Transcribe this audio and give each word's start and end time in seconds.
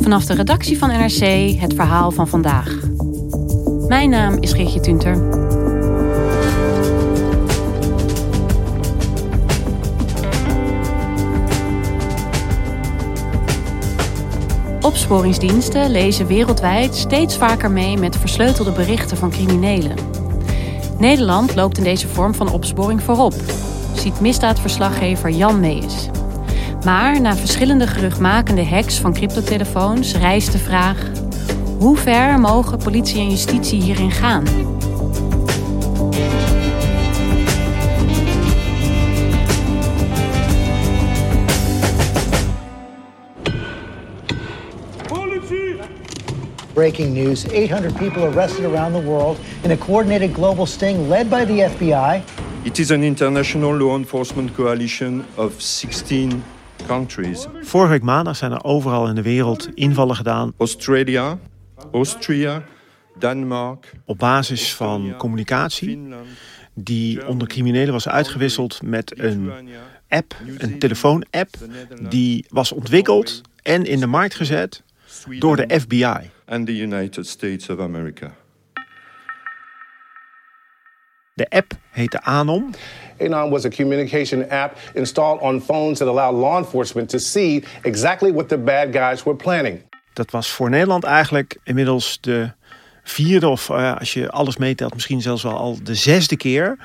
Vanaf 0.00 0.24
de 0.24 0.34
redactie 0.34 0.78
van 0.78 0.88
NRC 0.88 1.50
het 1.60 1.74
verhaal 1.74 2.10
van 2.10 2.28
vandaag. 2.28 2.78
Mijn 3.88 4.10
naam 4.10 4.36
is 4.40 4.52
Geertje 4.52 4.80
Tunter. 4.80 5.38
Opsporingsdiensten 14.80 15.90
lezen 15.90 16.26
wereldwijd 16.26 16.94
steeds 16.94 17.36
vaker 17.36 17.70
mee 17.70 17.96
met 17.96 18.16
versleutelde 18.16 18.72
berichten 18.72 19.16
van 19.16 19.30
criminelen. 19.30 19.96
Nederland 20.98 21.54
loopt 21.54 21.78
in 21.78 21.84
deze 21.84 22.08
vorm 22.08 22.34
van 22.34 22.52
opsporing 22.52 23.02
voorop, 23.02 23.34
ziet 23.94 24.20
misdaadverslaggever 24.20 25.30
Jan 25.30 25.60
Mees. 25.60 26.08
Maar 26.84 27.20
na 27.20 27.36
verschillende 27.36 27.86
geruchtmakende 27.86 28.64
hacks 28.64 28.98
van 28.98 29.12
cryptotelefoons 29.12 30.16
rijst 30.16 30.52
de 30.52 30.58
vraag: 30.58 31.10
hoe 31.78 31.96
ver 31.96 32.40
mogen 32.40 32.78
politie 32.78 33.20
en 33.20 33.30
justitie 33.30 33.82
hierin 33.82 34.10
gaan? 34.10 34.44
Breaking 46.72 47.14
news 47.14 47.44
800 47.52 47.94
people 47.94 48.26
arrested 48.26 48.64
around 48.64 48.94
the 48.94 49.02
world 49.02 49.38
in 49.62 49.70
a 49.70 49.76
coordinated 49.76 50.34
global 50.34 50.66
sting 50.66 51.08
led 51.08 51.28
by 51.28 51.44
the 51.44 51.68
FBI. 51.76 52.22
It 52.62 52.78
is 52.78 52.90
an 52.90 53.02
international 53.02 53.76
law 53.76 53.96
enforcement 53.96 54.54
coalition 54.54 55.24
of 55.34 55.52
16 55.56 56.42
countries. 56.86 57.46
Vorige 57.60 57.90
week 57.90 58.02
maandag 58.02 58.36
zijn 58.36 58.52
er 58.52 58.64
overal 58.64 59.08
in 59.08 59.14
de 59.14 59.22
wereld 59.22 59.68
invallen 59.74 60.16
gedaan. 60.16 60.52
Australia, 60.58 61.38
Austria, 61.92 62.62
Denmark. 63.18 63.92
Op 64.04 64.18
basis 64.18 64.74
van 64.74 65.14
communicatie 65.18 65.98
die 66.74 67.26
onder 67.26 67.48
criminelen 67.48 67.92
was 67.92 68.08
uitgewisseld 68.08 68.82
met 68.82 69.20
een 69.20 69.52
app, 70.08 70.34
een 70.58 70.78
telefoon-app, 70.78 71.54
die 72.08 72.46
was 72.48 72.72
ontwikkeld 72.72 73.40
en 73.62 73.84
in 73.84 74.00
de 74.00 74.06
markt 74.06 74.34
gezet 74.34 74.82
door 75.38 75.56
de 75.56 75.80
FBI. 75.80 76.30
And 76.46 76.66
the 76.66 76.76
United 76.76 77.26
States 77.26 77.68
of 77.68 77.78
America. 77.78 78.34
De 81.40 81.48
app 81.48 81.72
heette 81.90 82.20
Anom. 82.22 82.70
Anon 83.20 83.50
was 83.50 83.64
a 83.64 83.68
communication 83.68 84.50
app 84.50 84.76
installed 84.94 85.40
on 85.40 85.60
phones 85.60 85.98
that 85.98 86.08
allowed 86.08 86.34
law 86.34 86.58
enforcement 86.58 87.08
to 87.08 87.18
see 87.18 87.64
exactly 87.82 88.32
what 88.32 88.48
the 88.48 88.58
bad 88.58 88.92
guys 88.92 89.22
were 89.22 89.36
planning. 89.36 89.82
Dat 90.12 90.30
was 90.30 90.50
voor 90.50 90.70
Nederland 90.70 91.04
eigenlijk 91.04 91.58
inmiddels 91.64 92.18
de 92.20 92.52
vierde 93.02 93.48
of 93.48 93.68
uh, 93.68 93.96
als 93.96 94.12
je 94.12 94.30
alles 94.30 94.56
meetelt 94.56 94.94
misschien 94.94 95.22
zelfs 95.22 95.42
wel 95.42 95.56
al 95.56 95.78
de 95.82 95.94
zesde 95.94 96.36
keer 96.36 96.78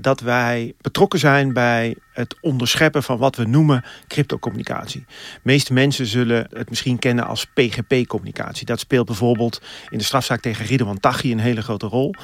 dat 0.00 0.20
wij 0.20 0.74
betrokken 0.80 1.18
zijn 1.18 1.52
bij 1.52 1.96
het 2.12 2.36
onderscheppen 2.40 3.02
van 3.02 3.18
wat 3.18 3.36
we 3.36 3.44
noemen 3.44 3.84
cryptocommunicatie. 4.08 5.04
De 5.08 5.40
meeste 5.42 5.72
mensen 5.72 6.06
zullen 6.06 6.48
het 6.52 6.68
misschien 6.68 6.98
kennen 6.98 7.26
als 7.26 7.44
PGP-communicatie. 7.44 8.66
Dat 8.66 8.80
speelt 8.80 9.06
bijvoorbeeld 9.06 9.60
in 9.88 9.98
de 9.98 10.04
strafzaak 10.04 10.40
tegen 10.40 10.66
Ridwan 10.66 11.00
Taghi 11.00 11.32
een 11.32 11.38
hele 11.38 11.62
grote 11.62 11.86
rol. 11.86 12.14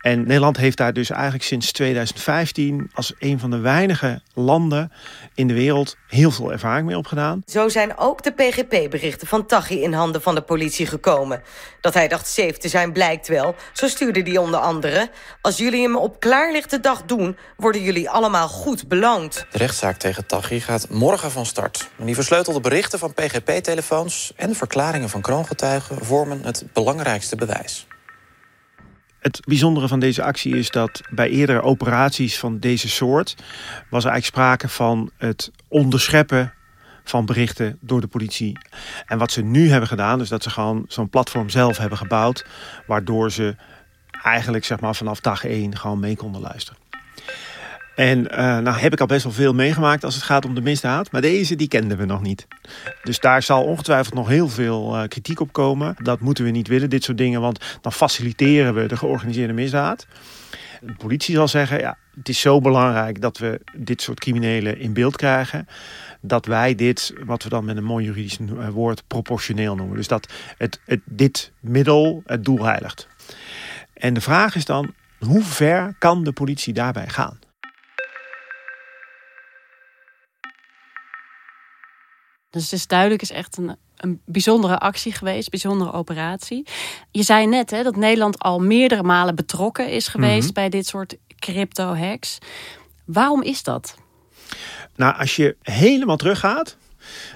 En 0.00 0.20
Nederland 0.26 0.56
heeft 0.56 0.76
daar 0.76 0.92
dus 0.92 1.10
eigenlijk 1.10 1.44
sinds 1.44 1.72
2015 1.72 2.90
als 2.94 3.12
een 3.18 3.38
van 3.38 3.50
de 3.50 3.58
weinige 3.58 4.20
landen 4.34 4.92
in 5.34 5.46
de 5.46 5.54
wereld 5.54 5.96
heel 6.08 6.30
veel 6.30 6.52
ervaring 6.52 6.86
mee 6.86 6.96
opgedaan. 6.96 7.42
Zo 7.46 7.68
zijn 7.68 7.98
ook 7.98 8.22
de 8.22 8.30
PGP-berichten 8.30 9.26
van 9.26 9.46
Taghi 9.46 9.82
in 9.82 9.92
handen 9.92 10.22
van 10.22 10.34
de 10.34 10.42
politie 10.42 10.86
gekomen. 10.86 11.42
Dat 11.80 11.94
hij 11.94 12.08
dacht 12.08 12.26
safe 12.26 12.58
te 12.58 12.68
zijn 12.68 12.92
blijkt 12.92 13.28
wel. 13.28 13.54
Zo 13.72 13.88
stuurde 13.88 14.22
hij 14.22 14.36
onder 14.36 14.60
andere... 14.60 15.10
als 15.40 15.56
jullie 15.56 15.82
hem 15.82 15.96
op 15.96 16.20
klaarlichte 16.20 16.80
dag 16.80 17.02
doen 17.02 17.21
worden 17.56 17.82
jullie 17.82 18.10
allemaal 18.10 18.48
goed 18.48 18.88
beloond. 18.88 19.46
De 19.50 19.58
rechtszaak 19.58 19.96
tegen 19.96 20.26
Taghi 20.26 20.60
gaat 20.60 20.88
morgen 20.88 21.30
van 21.30 21.46
start. 21.46 21.90
En 21.98 22.06
die 22.06 22.14
versleutelde 22.14 22.60
berichten 22.60 22.98
van 22.98 23.14
PGP-telefoons... 23.14 24.32
en 24.36 24.48
de 24.48 24.54
verklaringen 24.54 25.08
van 25.08 25.20
kroongetuigen 25.20 26.04
vormen 26.04 26.44
het 26.44 26.64
belangrijkste 26.72 27.36
bewijs. 27.36 27.86
Het 29.18 29.40
bijzondere 29.44 29.88
van 29.88 30.00
deze 30.00 30.22
actie 30.22 30.56
is 30.56 30.70
dat 30.70 31.00
bij 31.10 31.28
eerdere 31.28 31.62
operaties 31.62 32.38
van 32.38 32.58
deze 32.58 32.88
soort... 32.88 33.34
was 33.90 34.04
er 34.04 34.10
eigenlijk 34.10 34.24
sprake 34.24 34.68
van 34.68 35.10
het 35.16 35.50
onderscheppen 35.68 36.54
van 37.04 37.26
berichten 37.26 37.78
door 37.80 38.00
de 38.00 38.06
politie. 38.06 38.58
En 39.06 39.18
wat 39.18 39.32
ze 39.32 39.42
nu 39.42 39.70
hebben 39.70 39.88
gedaan, 39.88 40.20
is 40.20 40.28
dat 40.28 40.42
ze 40.42 40.50
gewoon 40.50 40.84
zo'n 40.88 41.08
platform 41.08 41.48
zelf 41.48 41.76
hebben 41.76 41.98
gebouwd... 41.98 42.46
waardoor 42.86 43.32
ze 43.32 43.56
eigenlijk 44.22 44.64
zeg 44.64 44.80
maar, 44.80 44.94
vanaf 44.94 45.20
dag 45.20 45.44
één 45.44 45.76
gewoon 45.76 46.00
mee 46.00 46.16
konden 46.16 46.40
luisteren. 46.40 46.81
En 47.94 48.18
uh, 48.18 48.58
nou 48.58 48.78
heb 48.78 48.92
ik 48.92 49.00
al 49.00 49.06
best 49.06 49.24
wel 49.24 49.32
veel 49.32 49.54
meegemaakt 49.54 50.04
als 50.04 50.14
het 50.14 50.24
gaat 50.24 50.44
om 50.44 50.54
de 50.54 50.60
misdaad. 50.60 51.12
Maar 51.12 51.20
deze, 51.20 51.56
die 51.56 51.68
kenden 51.68 51.98
we 51.98 52.04
nog 52.04 52.22
niet. 52.22 52.46
Dus 53.02 53.20
daar 53.20 53.42
zal 53.42 53.64
ongetwijfeld 53.64 54.14
nog 54.14 54.28
heel 54.28 54.48
veel 54.48 54.96
uh, 54.96 55.08
kritiek 55.08 55.40
op 55.40 55.52
komen. 55.52 55.94
Dat 56.02 56.20
moeten 56.20 56.44
we 56.44 56.50
niet 56.50 56.68
willen, 56.68 56.90
dit 56.90 57.04
soort 57.04 57.18
dingen. 57.18 57.40
Want 57.40 57.78
dan 57.80 57.92
faciliteren 57.92 58.74
we 58.74 58.86
de 58.86 58.96
georganiseerde 58.96 59.52
misdaad. 59.52 60.06
De 60.80 60.94
politie 60.94 61.34
zal 61.34 61.48
zeggen, 61.48 61.78
ja, 61.78 61.96
het 62.16 62.28
is 62.28 62.40
zo 62.40 62.60
belangrijk 62.60 63.20
dat 63.20 63.38
we 63.38 63.60
dit 63.76 64.02
soort 64.02 64.20
criminelen 64.20 64.78
in 64.78 64.92
beeld 64.92 65.16
krijgen. 65.16 65.68
Dat 66.20 66.46
wij 66.46 66.74
dit, 66.74 67.14
wat 67.24 67.42
we 67.42 67.48
dan 67.48 67.64
met 67.64 67.76
een 67.76 67.84
mooi 67.84 68.04
juridisch 68.04 68.38
woord, 68.70 69.02
proportioneel 69.06 69.74
noemen. 69.74 69.96
Dus 69.96 70.08
dat 70.08 70.32
het, 70.58 70.80
het, 70.84 71.00
dit 71.04 71.52
middel 71.60 72.22
het 72.26 72.44
doel 72.44 72.64
heiligt. 72.64 73.08
En 73.94 74.14
de 74.14 74.20
vraag 74.20 74.54
is 74.54 74.64
dan, 74.64 74.94
hoe 75.18 75.42
ver 75.42 75.94
kan 75.98 76.24
de 76.24 76.32
politie 76.32 76.72
daarbij 76.72 77.08
gaan? 77.08 77.38
Dus 82.52 82.62
het 82.62 82.72
is 82.72 82.86
duidelijk 82.86 83.22
is 83.22 83.30
echt 83.30 83.56
een, 83.56 83.76
een 83.96 84.20
bijzondere 84.24 84.78
actie 84.78 85.12
geweest, 85.12 85.50
bijzondere 85.50 85.92
operatie. 85.92 86.66
Je 87.10 87.22
zei 87.22 87.46
net 87.46 87.70
hè, 87.70 87.82
dat 87.82 87.96
Nederland 87.96 88.38
al 88.38 88.58
meerdere 88.60 89.02
malen 89.02 89.34
betrokken 89.34 89.88
is 89.90 90.08
geweest 90.08 90.44
Mhm. 90.44 90.52
bij 90.54 90.68
dit 90.68 90.86
soort 90.86 91.16
crypto-hacks. 91.38 92.38
Waarom 93.04 93.42
is 93.42 93.62
dat? 93.62 93.96
Nou, 94.96 95.16
als 95.18 95.36
je 95.36 95.56
helemaal 95.62 96.16
teruggaat, 96.16 96.76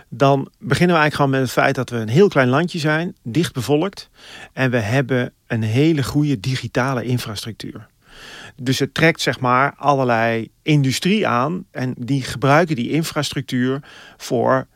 dan 0.09 0.39
beginnen 0.59 0.97
we 0.97 1.01
eigenlijk 1.01 1.15
gewoon 1.15 1.31
met 1.31 1.41
het 1.41 1.51
feit 1.51 1.75
dat 1.75 1.91
we 1.91 1.97
een 1.97 2.09
heel 2.09 2.29
klein 2.29 2.49
landje 2.49 2.79
zijn, 2.79 3.17
dicht 3.23 3.53
bevolkt. 3.53 4.11
En 4.53 4.71
we 4.71 4.79
hebben 4.79 5.33
een 5.47 5.63
hele 5.63 6.03
goede 6.03 6.41
digitale 6.41 7.05
infrastructuur. 7.05 7.87
Dus 8.57 8.79
het 8.79 8.95
trekt 8.95 9.21
zeg 9.21 9.41
maar 9.41 9.75
allerlei 9.77 10.51
industrie 10.63 11.27
aan 11.27 11.65
en 11.71 11.95
die 11.99 12.23
gebruiken 12.23 12.77
die 12.77 12.91
infrastructuur 12.91 13.81
voor 14.17 14.67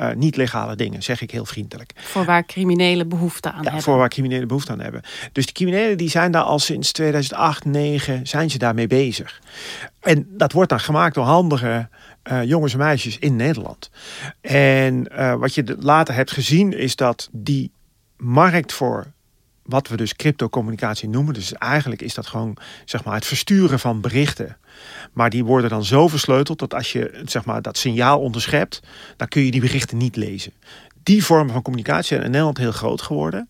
eh, 0.00 0.14
niet-legale 0.16 0.76
dingen, 0.76 1.02
zeg 1.02 1.20
ik 1.20 1.30
heel 1.30 1.44
vriendelijk. 1.44 1.92
Voor 1.96 2.24
waar 2.24 2.46
criminelen 2.46 3.08
behoefte 3.08 3.48
aan 3.50 3.56
Ja, 3.58 3.62
hebben. 3.64 3.82
voor 3.82 3.96
waar 3.96 4.08
criminelen 4.08 4.48
behoefte 4.48 4.72
aan 4.72 4.80
hebben. 4.80 5.02
Dus 5.32 5.44
die 5.44 5.54
criminelen 5.54 5.96
die 5.96 6.08
zijn 6.10 6.32
daar 6.32 6.42
al 6.42 6.58
sinds 6.58 6.92
2008, 6.92 7.60
2009 7.60 8.26
zijn 8.26 8.50
ze 8.50 8.58
daarmee 8.58 8.86
bezig. 8.86 9.40
En 10.00 10.26
dat 10.30 10.52
wordt 10.52 10.70
dan 10.70 10.80
gemaakt 10.80 11.14
door 11.14 11.24
handige 11.24 11.88
eh, 12.22 12.44
jongens 12.44 12.72
en 12.72 12.78
meisjes 12.78 13.18
in 13.18 13.36
Nederland. 13.36 13.90
En 14.40 15.08
eh, 15.16 15.34
wat 15.34 15.54
je 15.54 15.62
de- 15.62 15.76
later 15.78 16.14
hebt 16.14 16.30
gezien 16.30 16.72
is 16.78 16.96
dat 16.96 17.28
die 17.32 17.72
markt 18.16 18.72
voor 18.72 19.06
wat 19.62 19.88
we 19.88 19.96
dus 19.96 20.16
cryptocommunicatie 20.16 21.08
noemen. 21.08 21.34
Dus 21.34 21.52
eigenlijk 21.52 22.02
is 22.02 22.14
dat 22.14 22.26
gewoon 22.26 22.56
zeg 22.84 23.04
maar, 23.04 23.14
het 23.14 23.26
versturen 23.26 23.78
van 23.80 24.00
berichten. 24.00 24.56
Maar 25.12 25.30
die 25.30 25.44
worden 25.44 25.70
dan 25.70 25.84
zo 25.84 26.08
versleuteld 26.08 26.58
dat 26.58 26.74
als 26.74 26.92
je 26.92 27.22
zeg 27.24 27.44
maar, 27.44 27.62
dat 27.62 27.78
signaal 27.78 28.20
onderschept, 28.20 28.80
dan 29.16 29.28
kun 29.28 29.44
je 29.44 29.50
die 29.50 29.60
berichten 29.60 29.96
niet 29.96 30.16
lezen. 30.16 30.52
Die 31.02 31.24
vormen 31.24 31.52
van 31.52 31.62
communicatie 31.62 32.06
zijn 32.06 32.22
in 32.22 32.30
Nederland 32.30 32.58
heel 32.58 32.72
groot 32.72 33.02
geworden. 33.02 33.48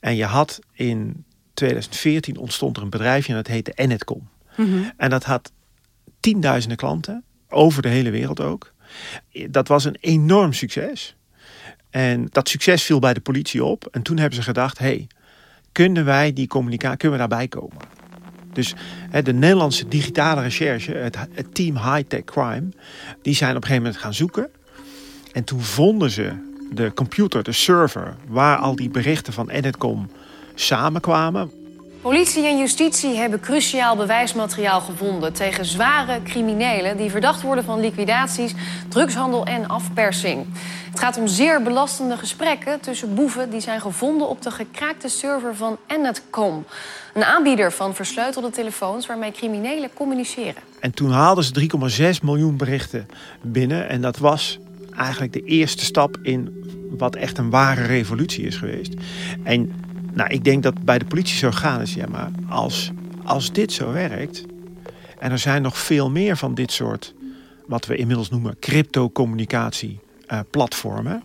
En 0.00 0.16
je 0.16 0.24
had 0.24 0.58
in 0.72 1.24
2014 1.54 2.36
ontstond 2.36 2.76
er 2.76 2.82
een 2.82 2.90
bedrijfje 2.90 3.32
en 3.32 3.38
dat 3.38 3.46
heette 3.46 3.72
Enetcom. 3.72 4.28
Mhm. 4.56 4.82
En 4.96 5.10
dat 5.10 5.24
had 5.24 5.52
tienduizenden 6.20 6.78
klanten. 6.78 7.24
over 7.54 7.82
de 7.82 7.88
hele 7.88 8.10
wereld 8.10 8.40
ook. 8.40 8.72
Dat 9.50 9.68
was 9.68 9.84
een 9.84 9.96
enorm 10.00 10.52
succes. 10.52 11.16
En 11.90 12.26
dat 12.30 12.48
succes 12.48 12.82
viel 12.82 12.98
bij 12.98 13.14
de 13.14 13.20
politie 13.20 13.64
op. 13.64 13.88
En 13.90 14.02
toen 14.02 14.18
hebben 14.18 14.36
ze 14.36 14.42
gedacht, 14.42 14.78
hey, 14.78 15.06
kunnen 15.72 16.04
wij 16.04 16.32
die 16.32 16.46
communicatie, 16.46 16.96
kunnen 16.96 17.18
we 17.18 17.28
daarbij 17.28 17.48
komen? 17.48 17.76
Dus 18.52 18.74
de 19.22 19.32
Nederlandse 19.32 19.88
digitale 19.88 20.42
recherche, 20.42 20.92
het, 20.92 21.16
team 21.52 21.76
High 21.76 22.08
Tech 22.08 22.24
Crime, 22.24 22.68
die 23.22 23.34
zijn 23.34 23.50
op 23.50 23.56
een 23.56 23.62
gegeven 23.62 23.82
moment 23.82 24.02
gaan 24.02 24.14
zoeken. 24.14 24.50
En 25.32 25.44
toen 25.44 25.60
vonden 25.60 26.10
ze 26.10 26.32
de 26.72 26.92
computer, 26.94 27.42
de 27.42 27.52
server, 27.52 28.16
waar 28.28 28.56
al 28.56 28.76
die 28.76 28.90
berichten 28.90 29.32
van 29.32 29.50
Editcom 29.50 30.10
samenkwamen. 30.54 31.61
Politie 32.02 32.46
en 32.46 32.58
justitie 32.58 33.16
hebben 33.16 33.40
cruciaal 33.40 33.96
bewijsmateriaal 33.96 34.80
gevonden 34.80 35.32
tegen 35.32 35.64
zware 35.64 36.22
criminelen 36.22 36.96
die 36.96 37.10
verdacht 37.10 37.42
worden 37.42 37.64
van 37.64 37.80
liquidaties, 37.80 38.54
drugshandel 38.88 39.46
en 39.46 39.68
afpersing. 39.68 40.46
Het 40.90 40.98
gaat 40.98 41.18
om 41.18 41.26
zeer 41.26 41.62
belastende 41.62 42.16
gesprekken 42.16 42.80
tussen 42.80 43.14
boeven 43.14 43.50
die 43.50 43.60
zijn 43.60 43.80
gevonden 43.80 44.28
op 44.28 44.42
de 44.42 44.50
gekraakte 44.50 45.08
server 45.08 45.56
van 45.56 45.76
Enetcom, 45.86 46.64
een 47.14 47.24
aanbieder 47.24 47.72
van 47.72 47.94
versleutelde 47.94 48.50
telefoons 48.50 49.06
waarmee 49.06 49.32
criminelen 49.32 49.90
communiceren. 49.94 50.62
En 50.80 50.94
toen 50.94 51.10
haalden 51.10 51.44
ze 51.44 51.68
3,6 52.18 52.22
miljoen 52.22 52.56
berichten 52.56 53.08
binnen 53.42 53.88
en 53.88 54.00
dat 54.00 54.18
was 54.18 54.58
eigenlijk 54.96 55.32
de 55.32 55.44
eerste 55.44 55.84
stap 55.84 56.18
in 56.22 56.64
wat 56.90 57.16
echt 57.16 57.38
een 57.38 57.50
ware 57.50 57.82
revolutie 57.82 58.44
is 58.44 58.56
geweest. 58.56 58.94
En 59.42 59.81
nou, 60.12 60.30
ik 60.30 60.44
denk 60.44 60.62
dat 60.62 60.84
bij 60.84 60.98
de 60.98 61.04
politie 61.04 61.36
zo 61.36 61.50
gaan 61.50 61.80
is, 61.80 61.94
ja, 61.94 62.06
maar 62.08 62.30
als, 62.48 62.90
als 63.24 63.52
dit 63.52 63.72
zo 63.72 63.92
werkt, 63.92 64.44
en 65.18 65.30
er 65.30 65.38
zijn 65.38 65.62
nog 65.62 65.78
veel 65.78 66.10
meer 66.10 66.36
van 66.36 66.54
dit 66.54 66.72
soort, 66.72 67.14
wat 67.66 67.86
we 67.86 67.96
inmiddels 67.96 68.30
noemen, 68.30 68.58
crypto-communicatie 68.60 70.00
uh, 70.32 70.38
platformen. 70.50 71.22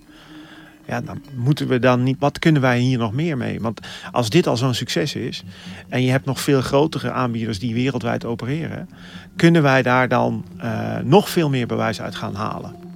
Ja, 0.87 1.01
dan 1.01 1.21
moeten 1.35 1.67
we 1.67 1.79
dan 1.79 2.03
niet. 2.03 2.15
Wat 2.19 2.39
kunnen 2.39 2.61
wij 2.61 2.79
hier 2.79 2.97
nog 2.97 3.13
meer 3.13 3.37
mee? 3.37 3.59
Want 3.61 3.79
als 4.11 4.29
dit 4.29 4.47
al 4.47 4.57
zo'n 4.57 4.73
succes 4.73 5.15
is. 5.15 5.43
en 5.89 6.03
je 6.03 6.11
hebt 6.11 6.25
nog 6.25 6.39
veel 6.39 6.61
grotere 6.61 7.11
aanbieders 7.11 7.59
die 7.59 7.73
wereldwijd 7.73 8.25
opereren. 8.25 8.89
kunnen 9.35 9.61
wij 9.61 9.81
daar 9.81 10.07
dan 10.07 10.45
uh, 10.63 10.97
nog 11.03 11.29
veel 11.29 11.49
meer 11.49 11.67
bewijs 11.67 12.01
uit 12.01 12.15
gaan 12.15 12.35
halen. 12.35 12.86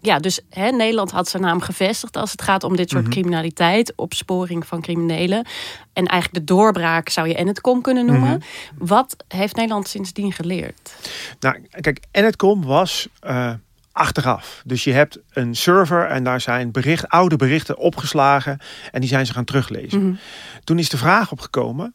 Ja, 0.00 0.18
dus 0.18 0.40
hè, 0.50 0.70
Nederland 0.70 1.10
had 1.10 1.28
zijn 1.28 1.42
naam 1.42 1.60
gevestigd 1.60 2.16
als 2.16 2.30
het 2.30 2.42
gaat 2.42 2.64
om 2.64 2.76
dit 2.76 2.90
soort 2.90 3.04
mm 3.04 3.08
criminaliteit, 3.10 3.92
opsporing 3.96 4.66
van 4.66 4.80
criminelen. 4.80 5.46
En 5.92 6.06
eigenlijk 6.06 6.46
de 6.46 6.54
doorbraak 6.54 7.08
zou 7.08 7.28
je 7.28 7.34
Enetcom 7.34 7.82
kunnen 7.82 8.06
noemen. 8.06 8.28
Mhm. 8.38 8.86
Wat 8.86 9.16
heeft 9.28 9.56
Nederland 9.56 9.88
sindsdien 9.88 10.32
geleerd? 10.32 10.94
Nou, 11.40 11.66
kijk, 11.80 12.00
Enetcom 12.10 12.64
was 12.64 13.08
uh, 13.26 13.52
achteraf. 13.92 14.62
Dus 14.64 14.84
je 14.84 14.92
hebt 14.92 15.18
een 15.30 15.54
server 15.54 16.06
en 16.06 16.24
daar 16.24 16.40
zijn 16.40 16.70
bericht, 16.70 17.08
oude 17.08 17.36
berichten 17.36 17.78
opgeslagen 17.78 18.58
en 18.90 19.00
die 19.00 19.08
zijn 19.08 19.26
ze 19.26 19.32
gaan 19.32 19.44
teruglezen. 19.44 20.06
Mhm. 20.06 20.16
Toen 20.64 20.78
is 20.78 20.88
de 20.88 20.98
vraag 20.98 21.32
opgekomen, 21.32 21.94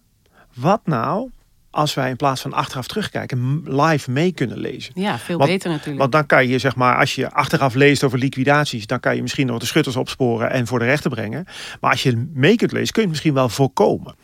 wat 0.54 0.82
nou 0.84 1.30
als 1.76 1.94
wij 1.94 2.10
in 2.10 2.16
plaats 2.16 2.42
van 2.42 2.54
achteraf 2.54 2.88
terugkijken 2.88 3.62
live 3.66 4.12
mee 4.12 4.32
kunnen 4.32 4.58
lezen. 4.58 4.92
Ja, 4.96 5.20
veel 5.20 5.38
beter 5.38 5.70
natuurlijk. 5.70 6.00
Want 6.00 6.12
dan 6.12 6.26
kan 6.26 6.48
je, 6.48 6.60
zeg 6.60 6.76
maar, 6.76 6.98
als 6.98 7.16
je 7.16 7.32
achteraf 7.32 7.74
leest 7.74 8.04
over 8.04 8.20
liquidaties, 8.20 8.88
dan 8.88 9.00
kan 9.00 9.16
je 9.16 9.22
misschien 9.22 9.48
nog 9.48 9.60
de 9.60 9.66
schutters 9.66 9.96
opsporen 9.96 10.52
en 10.52 10.68
voor 10.68 10.80
de 10.80 10.86
rechter 10.86 11.10
brengen. 11.10 11.46
Maar 11.82 11.92
als 11.92 12.04
je 12.04 12.30
mee 12.34 12.56
kunt 12.56 12.72
lezen, 12.72 12.94
kun 12.94 13.02
je 13.02 13.08
het 13.08 13.10
misschien 13.10 13.34
wel 13.34 13.50
voorkomen. 13.50 14.16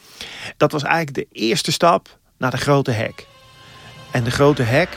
Dat 0.58 0.72
was 0.72 0.84
eigenlijk 0.84 1.16
de 1.16 1.28
eerste 1.40 1.72
stap 1.72 2.20
naar 2.38 2.52
de 2.52 2.58
grote 2.58 2.94
hack. 2.94 3.26
En 4.12 4.24
de 4.24 4.32
grote 4.32 4.64
hack 4.64 4.90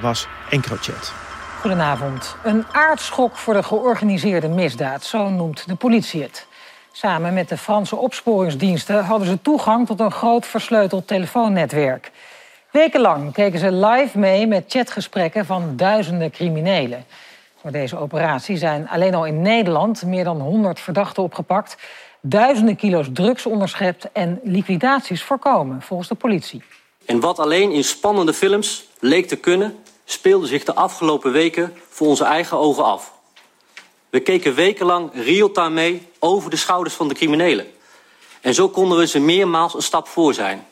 was 0.00 0.26
EncroChat. 0.50 1.12
Goedenavond. 1.60 2.36
Een 2.44 2.64
aardschok 2.72 3.36
voor 3.36 3.54
de 3.54 3.62
georganiseerde 3.62 4.48
misdaad, 4.48 5.04
zo 5.04 5.30
noemt 5.30 5.66
de 5.66 5.74
politie 5.74 6.22
het. 6.22 6.46
Samen 6.92 7.34
met 7.34 7.48
de 7.48 7.56
Franse 7.56 7.96
opsporingsdiensten 7.96 9.04
hadden 9.04 9.28
ze 9.28 9.42
toegang 9.42 9.86
tot 9.86 10.00
een 10.00 10.12
groot 10.12 10.46
versleuteld 10.46 11.06
telefoonnetwerk. 11.06 12.10
Wekenlang 12.70 13.32
keken 13.32 13.58
ze 13.58 13.72
live 13.72 14.18
mee 14.18 14.46
met 14.46 14.64
chatgesprekken 14.68 15.46
van 15.46 15.76
duizenden 15.76 16.30
criminelen. 16.30 17.04
Voor 17.60 17.70
deze 17.70 17.98
operatie 17.98 18.56
zijn 18.56 18.88
alleen 18.88 19.14
al 19.14 19.26
in 19.26 19.42
Nederland 19.42 20.02
meer 20.04 20.24
dan 20.24 20.40
100 20.40 20.80
verdachten 20.80 21.22
opgepakt, 21.22 21.76
duizenden 22.20 22.76
kilo's 22.76 23.06
drugs 23.12 23.46
onderschept 23.46 24.12
en 24.12 24.40
liquidaties 24.44 25.22
voorkomen, 25.22 25.82
volgens 25.82 26.08
de 26.08 26.14
politie. 26.14 26.62
En 27.06 27.20
wat 27.20 27.38
alleen 27.38 27.72
in 27.72 27.84
spannende 27.84 28.32
films 28.32 28.88
leek 28.98 29.28
te 29.28 29.36
kunnen, 29.36 29.78
speelde 30.04 30.46
zich 30.46 30.64
de 30.64 30.74
afgelopen 30.74 31.32
weken 31.32 31.72
voor 31.88 32.06
onze 32.06 32.24
eigen 32.24 32.58
ogen 32.58 32.84
af. 32.84 33.12
We 34.10 34.20
keken 34.20 34.54
wekenlang 34.54 35.10
real-time 35.14 35.74
mee 35.74 36.08
over 36.18 36.50
de 36.50 36.56
schouders 36.56 36.94
van 36.94 37.08
de 37.08 37.14
criminelen. 37.14 37.66
En 38.40 38.54
zo 38.54 38.68
konden 38.68 38.98
we 38.98 39.06
ze 39.06 39.18
meermaals 39.18 39.74
een 39.74 39.82
stap 39.82 40.08
voor 40.08 40.34
zijn. 40.34 40.62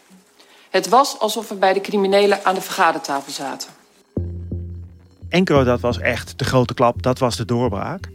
Het 0.70 0.88
was 0.88 1.19
alsof 1.19 1.49
we 1.49 1.55
bij 1.55 1.73
de 1.73 1.81
criminelen 1.81 2.44
aan 2.44 2.55
de 2.55 2.61
vergadertafel 2.61 3.32
zaten. 3.32 3.69
Enkel 5.29 5.64
dat 5.64 5.81
was 5.81 5.99
echt 5.99 6.38
de 6.38 6.44
grote 6.44 6.75
klap, 6.75 7.02
dat 7.02 7.19
was 7.19 7.37
de 7.37 7.44
doorbraak. 7.44 8.08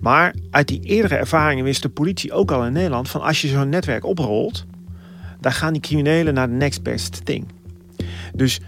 Maar 0.00 0.34
uit 0.50 0.68
die 0.68 0.80
eerdere 0.82 1.16
ervaringen 1.16 1.64
wist 1.64 1.82
de 1.82 1.88
politie 1.88 2.32
ook 2.32 2.50
al 2.50 2.64
in 2.64 2.72
Nederland... 2.72 3.08
van 3.10 3.20
als 3.20 3.42
je 3.42 3.48
zo'n 3.48 3.68
netwerk 3.68 4.04
oprolt, 4.04 4.64
dan 5.40 5.52
gaan 5.52 5.72
die 5.72 5.82
criminelen 5.82 6.34
naar 6.34 6.48
de 6.48 6.54
next 6.54 6.82
best 6.82 7.24
thing. 7.24 7.48
Dus 8.34 8.60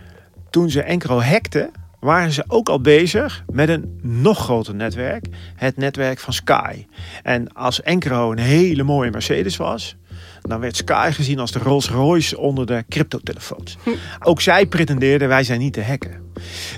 toen 0.51 0.71
ze 0.71 0.83
Encro 0.83 1.21
hackten, 1.21 1.71
waren 2.01 2.33
ze 2.33 2.45
ook 2.47 2.69
al 2.69 2.81
bezig 2.81 3.45
met 3.53 3.69
een 3.69 3.99
nog 4.03 4.39
groter 4.39 4.75
netwerk. 4.75 5.27
Het 5.55 5.77
netwerk 5.77 6.19
van 6.19 6.33
Sky. 6.33 6.87
En 7.23 7.53
als 7.53 7.83
Encro 7.83 8.33
een 8.33 8.39
hele 8.39 8.83
mooie 8.83 9.11
Mercedes 9.11 9.57
was... 9.57 9.97
dan 10.41 10.61
werd 10.61 10.77
Sky 10.77 11.11
gezien 11.13 11.39
als 11.39 11.53
de 11.53 11.59
Rolls 11.59 11.89
Royce 11.89 12.39
onder 12.39 12.67
de 12.67 12.85
cryptotelefoons. 12.89 13.77
Hm. 13.83 13.91
Ook 14.21 14.41
zij 14.41 14.67
pretendeerden 14.67 15.29
wij 15.29 15.45
zijn 15.45 15.61
niet 15.61 15.73
te 15.73 15.83
hacken. 15.83 16.33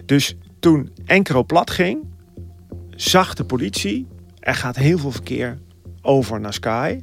Dus 0.07 0.37
toen 0.61 0.93
Encro 1.07 1.45
plat 1.45 1.71
ging, 1.71 1.99
zag 2.91 3.35
de 3.35 3.45
politie... 3.45 4.09
er 4.39 4.55
gaat 4.55 4.77
heel 4.77 4.99
veel 4.99 5.13
verkeer 5.13 5.59
over 6.01 6.41
naar 6.41 6.55
Sky. 6.55 7.01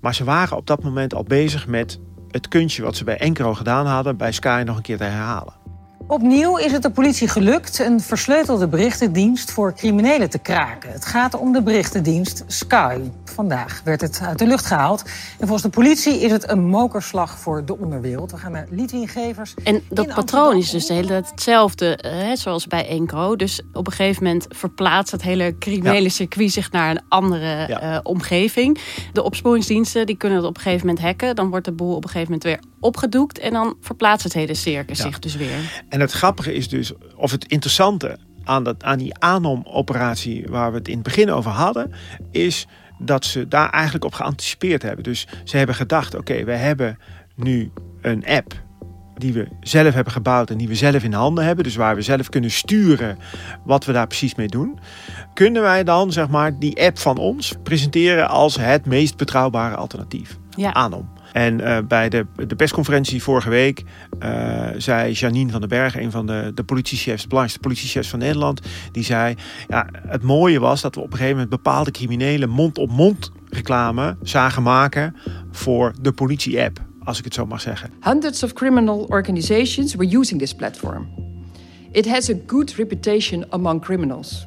Maar 0.00 0.14
ze 0.14 0.24
waren 0.24 0.56
op 0.56 0.66
dat 0.66 0.82
moment 0.82 1.14
al 1.14 1.22
bezig 1.22 1.66
met 1.66 2.00
het 2.30 2.48
kunstje 2.48 2.82
wat 2.82 2.96
ze 2.96 3.04
bij 3.04 3.18
Encro 3.18 3.54
gedaan 3.54 3.86
hadden... 3.86 4.16
bij 4.16 4.32
Sky 4.32 4.62
nog 4.66 4.76
een 4.76 4.82
keer 4.82 4.96
te 4.96 5.04
herhalen. 5.04 5.61
Opnieuw 6.06 6.56
is 6.56 6.72
het 6.72 6.82
de 6.82 6.90
politie 6.90 7.28
gelukt 7.28 7.78
een 7.78 8.00
versleutelde 8.00 8.68
berichtendienst 8.68 9.50
voor 9.50 9.74
criminelen 9.74 10.30
te 10.30 10.38
kraken. 10.38 10.92
Het 10.92 11.04
gaat 11.04 11.34
om 11.34 11.52
de 11.52 11.62
berichtendienst 11.62 12.44
Sky. 12.46 12.98
Vandaag 13.24 13.80
werd 13.84 14.00
het 14.00 14.20
uit 14.22 14.38
de 14.38 14.46
lucht 14.46 14.66
gehaald. 14.66 15.02
En 15.38 15.46
volgens 15.46 15.62
de 15.62 15.68
politie 15.68 16.20
is 16.20 16.30
het 16.30 16.50
een 16.50 16.64
mokerslag 16.64 17.38
voor 17.38 17.64
de 17.64 17.78
onderwereld. 17.78 18.30
We 18.30 18.36
gaan 18.36 18.52
naar 18.52 18.66
Lidwin 18.70 19.08
Gevers. 19.08 19.54
En 19.64 19.82
dat 19.88 20.14
patroon 20.14 20.56
is 20.56 20.70
dus 20.70 20.86
de 20.86 20.94
hele 20.94 21.06
tijd 21.06 21.30
hetzelfde, 21.30 21.98
hè, 22.02 22.36
zoals 22.36 22.66
bij 22.66 22.88
Encro. 22.88 23.36
Dus 23.36 23.62
op 23.72 23.86
een 23.86 23.92
gegeven 23.92 24.22
moment 24.22 24.46
verplaatst 24.48 25.12
het 25.12 25.22
hele 25.22 25.58
criminele 25.58 26.08
circuit 26.08 26.52
zich 26.52 26.70
naar 26.70 26.90
een 26.90 27.00
andere 27.08 27.64
eh, 27.64 27.98
omgeving. 28.02 28.78
De 29.12 29.22
opsporingsdiensten 29.22 30.06
die 30.06 30.16
kunnen 30.16 30.38
het 30.38 30.46
op 30.46 30.56
een 30.56 30.62
gegeven 30.62 30.86
moment 30.86 31.04
hacken. 31.04 31.36
Dan 31.36 31.50
wordt 31.50 31.64
de 31.64 31.72
boel 31.72 31.96
op 31.96 32.04
een 32.04 32.10
gegeven 32.10 32.32
moment 32.32 32.42
weer 32.42 32.71
opgedoekt. 32.82 33.38
En 33.38 33.52
dan 33.52 33.76
verplaatst 33.80 34.24
het 34.24 34.32
hele 34.32 34.54
circus 34.54 34.98
zich 34.98 35.18
dus 35.18 35.36
weer. 35.36 35.84
En 35.88 36.00
het 36.00 36.12
grappige 36.12 36.54
is 36.54 36.68
dus, 36.68 36.92
of 37.16 37.30
het 37.30 37.44
interessante 37.44 38.18
aan, 38.44 38.64
dat, 38.64 38.82
aan 38.82 38.98
die 38.98 39.18
Anom-operatie 39.18 40.44
waar 40.48 40.70
we 40.70 40.78
het 40.78 40.88
in 40.88 40.94
het 40.94 41.02
begin 41.02 41.30
over 41.30 41.50
hadden, 41.50 41.92
is 42.30 42.66
dat 42.98 43.24
ze 43.24 43.48
daar 43.48 43.70
eigenlijk 43.70 44.04
op 44.04 44.14
geanticipeerd 44.14 44.82
hebben. 44.82 45.04
Dus 45.04 45.26
ze 45.44 45.56
hebben 45.56 45.74
gedacht, 45.74 46.14
oké, 46.14 46.44
we 46.44 46.52
hebben 46.52 46.98
nu 47.36 47.72
een 48.00 48.26
app 48.26 48.60
die 49.16 49.32
we 49.32 49.48
zelf 49.60 49.94
hebben 49.94 50.12
gebouwd 50.12 50.50
en 50.50 50.58
die 50.58 50.68
we 50.68 50.74
zelf 50.74 51.02
in 51.02 51.12
handen 51.12 51.44
hebben, 51.44 51.64
dus 51.64 51.76
waar 51.76 51.94
we 51.94 52.02
zelf 52.02 52.28
kunnen 52.28 52.50
sturen 52.50 53.18
wat 53.64 53.84
we 53.84 53.92
daar 53.92 54.06
precies 54.06 54.34
mee 54.34 54.48
doen, 54.48 54.78
kunnen 55.34 55.62
wij 55.62 55.84
dan 55.84 56.12
zeg 56.12 56.28
maar 56.28 56.58
die 56.58 56.82
app 56.82 56.98
van 56.98 57.18
ons 57.18 57.54
presenteren 57.62 58.28
als 58.28 58.56
het 58.56 58.86
meest 58.86 59.16
betrouwbare 59.16 59.74
alternatief. 59.76 60.38
Ja. 60.56 60.70
Anom. 60.70 61.08
En 61.32 61.60
uh, 61.60 61.78
bij 61.88 62.08
de, 62.08 62.26
de 62.46 62.56
persconferentie 62.56 63.22
vorige 63.22 63.50
week 63.50 63.84
uh, 64.22 64.68
zei 64.76 65.12
Janine 65.12 65.50
van 65.50 65.60
den 65.60 65.68
Berg, 65.68 65.96
een 65.96 66.10
van 66.10 66.26
de, 66.26 66.50
de 66.54 66.64
politiechefs, 66.64 67.22
de 67.22 67.28
belangrijkste 67.28 67.68
politiechefs 67.68 68.08
van 68.08 68.18
Nederland, 68.18 68.60
die 68.92 69.04
zei: 69.04 69.34
ja, 69.68 69.86
Het 70.08 70.22
mooie 70.22 70.60
was 70.60 70.80
dat 70.80 70.94
we 70.94 71.00
op 71.00 71.06
een 71.06 71.12
gegeven 71.12 71.32
moment 71.32 71.50
bepaalde 71.50 71.90
criminelen 71.90 72.48
mond-op-mond 72.48 73.32
reclame 73.48 74.16
zagen 74.22 74.62
maken 74.62 75.16
voor 75.50 75.94
de 76.00 76.12
politie-app, 76.12 76.80
als 77.04 77.18
ik 77.18 77.24
het 77.24 77.34
zo 77.34 77.46
mag 77.46 77.60
zeggen. 77.60 77.90
Hundreds 78.00 78.42
of 78.42 78.52
criminal 78.52 79.04
organizations 79.08 79.94
were 79.94 80.16
using 80.18 80.40
this 80.40 80.54
platform. 80.54 81.08
It 81.92 82.08
has 82.08 82.30
a 82.30 82.34
good 82.46 82.74
reputation 82.74 83.44
among 83.50 83.80
criminals. 83.80 84.46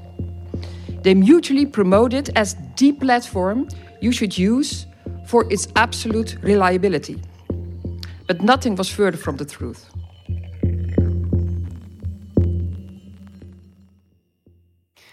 They 1.01 1.15
mutually 1.15 1.67
promote 1.67 2.17
it 2.17 2.33
as 2.33 2.55
the 2.75 2.95
platform 2.99 3.65
you 3.99 4.13
should 4.13 4.35
use 4.37 4.85
for 5.25 5.45
its 5.47 5.67
absolute 5.73 6.37
reliability. 6.41 7.17
But 8.25 8.41
nothing 8.41 8.75
was 8.75 8.89
further 8.89 9.19
from 9.19 9.35
the 9.35 9.45
truth. 9.45 9.87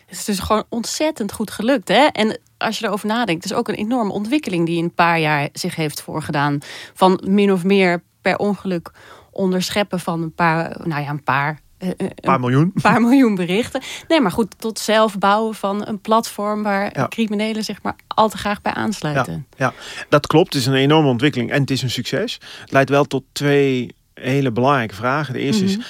Het 0.06 0.20
is 0.20 0.24
dus 0.24 0.38
gewoon 0.38 0.64
ontzettend 0.68 1.32
goed 1.32 1.50
gelukt. 1.50 1.88
Hè? 1.88 2.06
En 2.06 2.40
als 2.58 2.78
je 2.78 2.86
erover 2.86 3.06
nadenkt, 3.06 3.44
is 3.44 3.52
ook 3.52 3.68
een 3.68 3.74
enorme 3.74 4.12
ontwikkeling 4.12 4.66
die 4.66 4.76
in 4.76 4.84
een 4.84 4.94
paar 4.94 5.18
jaar 5.18 5.48
zich 5.52 5.74
heeft 5.74 6.02
voorgedaan. 6.02 6.58
Van 6.94 7.22
min 7.26 7.52
of 7.52 7.64
meer 7.64 8.02
per 8.20 8.38
ongeluk 8.38 8.90
onderscheppen 9.30 10.00
van 10.00 10.22
een 10.22 10.34
paar, 10.34 10.80
nou 10.84 11.02
ja, 11.02 11.08
een 11.08 11.22
paar 11.22 11.60
eh, 11.82 11.88
eh, 11.88 11.94
Een 11.98 12.12
paar 12.20 12.40
miljoen. 12.40 12.72
paar 12.82 13.00
miljoen 13.00 13.34
berichten. 13.34 13.80
Nee, 14.08 14.20
maar 14.20 14.30
goed, 14.30 14.54
tot 14.58 14.78
zelf 14.78 15.18
bouwen 15.18 15.54
van 15.54 15.86
een 15.86 16.00
platform 16.00 16.62
waar 16.62 16.90
Ja. 16.98 17.08
criminelen 17.08 17.64
zich 17.64 17.82
maar 17.82 17.96
al 18.08 18.28
te 18.28 18.36
graag 18.36 18.62
bij 18.62 18.72
aansluiten. 18.72 19.46
Ja, 19.56 19.72
dat 20.08 20.26
klopt. 20.26 20.52
Het 20.52 20.62
is 20.62 20.66
een 20.68 20.74
enorme 20.74 21.08
ontwikkeling 21.08 21.50
en 21.50 21.60
het 21.60 21.70
is 21.70 21.82
een 21.82 21.90
succes. 21.90 22.38
Het 22.60 22.72
leidt 22.72 22.90
wel 22.90 23.04
tot 23.04 23.24
twee 23.32 23.94
hele 24.14 24.50
belangrijke 24.52 24.94
vragen. 24.94 25.32
De 25.34 25.40
eerste 25.40 25.64
Mhm. 25.64 25.72
is, 25.72 25.86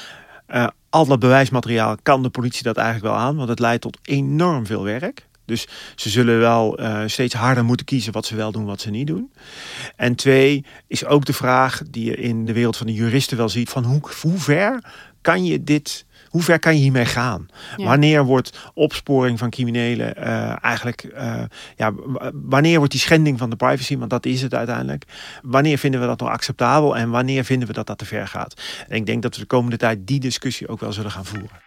eh, 0.46 0.66
al 0.90 1.06
dat 1.06 1.18
bewijsmateriaal, 1.18 1.96
kan 2.02 2.22
de 2.22 2.30
politie 2.30 2.62
dat 2.62 2.76
eigenlijk 2.76 3.14
wel 3.14 3.24
aan? 3.24 3.36
Want 3.36 3.48
het 3.48 3.58
leidt 3.58 3.82
tot 3.82 3.98
enorm 4.02 4.66
veel 4.66 4.82
werk. 4.84 5.26
Dus 5.46 5.66
ze 5.96 6.08
zullen 6.08 6.38
wel 6.38 6.78
steeds 7.06 7.34
harder 7.34 7.64
moeten 7.64 7.86
kiezen 7.86 8.12
wat 8.12 8.26
ze 8.26 8.36
wel 8.36 8.52
doen, 8.52 8.64
wat 8.64 8.80
ze 8.80 8.90
niet 8.90 9.06
doen. 9.06 9.32
En 9.96 10.14
twee 10.14 10.64
is 10.86 11.04
ook 11.04 11.24
de 11.24 11.32
vraag 11.32 11.82
die 11.90 12.04
je 12.04 12.16
in 12.16 12.44
de 12.44 12.52
wereld 12.52 12.76
van 12.76 12.86
de 12.86 12.92
juristen 12.92 13.36
wel 13.36 13.48
ziet: 13.48 13.70
van 13.70 13.84
hoe, 13.84 14.00
hoe 14.20 14.38
ver 14.38 14.84
kan 15.22 15.44
je 15.44 15.64
dit, 15.64 16.06
hoe 16.28 16.42
ver 16.42 16.58
kan 16.58 16.74
je 16.74 16.80
hiermee 16.80 17.04
gaan? 17.04 17.48
Ja. 17.76 17.84
Wanneer 17.84 18.24
wordt 18.24 18.70
opsporing 18.74 19.38
van 19.38 19.50
criminelen 19.50 20.16
eh, 20.16 20.64
eigenlijk, 20.64 21.02
eh, 21.02 21.42
ja, 21.76 21.92
wanneer 22.32 22.76
wordt 22.76 22.92
die 22.92 23.00
schending 23.00 23.38
van 23.38 23.50
de 23.50 23.56
privacy, 23.56 23.98
want 23.98 24.10
dat 24.10 24.26
is 24.26 24.42
het 24.42 24.54
uiteindelijk, 24.54 25.04
wanneer 25.42 25.78
vinden 25.78 26.00
we 26.00 26.06
dat 26.06 26.20
nog 26.20 26.28
acceptabel 26.28 26.96
en 26.96 27.10
wanneer 27.10 27.44
vinden 27.44 27.68
we 27.68 27.74
dat 27.74 27.86
dat 27.86 27.98
te 27.98 28.04
ver 28.04 28.28
gaat? 28.28 28.60
En 28.88 28.96
ik 28.96 29.06
denk 29.06 29.22
dat 29.22 29.34
we 29.34 29.40
de 29.40 29.46
komende 29.46 29.76
tijd 29.76 30.06
die 30.06 30.20
discussie 30.20 30.68
ook 30.68 30.80
wel 30.80 30.92
zullen 30.92 31.10
gaan 31.10 31.24
voeren. 31.24 31.60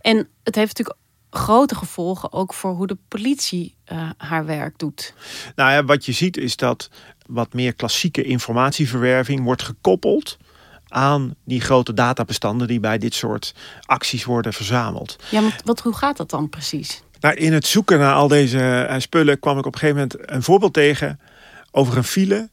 En 0.00 0.28
het 0.42 0.54
heeft 0.54 0.78
natuurlijk 0.78 0.98
grote 1.30 1.74
gevolgen 1.74 2.32
ook 2.32 2.54
voor 2.54 2.70
hoe 2.70 2.86
de 2.86 2.96
politie 3.08 3.74
eh, 3.84 4.10
haar 4.16 4.46
werk 4.46 4.78
doet. 4.78 5.14
Nou 5.54 5.70
ja, 5.72 5.84
wat 5.84 6.04
je 6.04 6.12
ziet 6.12 6.36
is 6.36 6.56
dat 6.56 6.90
wat 7.28 7.52
meer 7.52 7.74
klassieke 7.74 8.22
informatieverwerving 8.22 9.42
wordt 9.44 9.62
gekoppeld 9.62 10.36
aan 10.88 11.34
die 11.44 11.60
grote 11.60 11.94
databestanden 11.94 12.68
die 12.68 12.80
bij 12.80 12.98
dit 12.98 13.14
soort 13.14 13.54
acties 13.84 14.24
worden 14.24 14.52
verzameld. 14.52 15.16
Ja, 15.30 15.40
want 15.40 15.54
wat, 15.64 15.80
hoe 15.80 15.94
gaat 15.94 16.16
dat 16.16 16.30
dan 16.30 16.48
precies? 16.48 17.02
Nou, 17.20 17.34
in 17.34 17.52
het 17.52 17.66
zoeken 17.66 17.98
naar 17.98 18.14
al 18.14 18.28
deze 18.28 18.60
eh, 18.60 19.00
spullen 19.00 19.38
kwam 19.40 19.58
ik 19.58 19.66
op 19.66 19.72
een 19.72 19.78
gegeven 19.78 20.00
moment 20.00 20.30
een 20.30 20.42
voorbeeld 20.42 20.72
tegen 20.72 21.20
over 21.70 21.96
een 21.96 22.04
file 22.04 22.50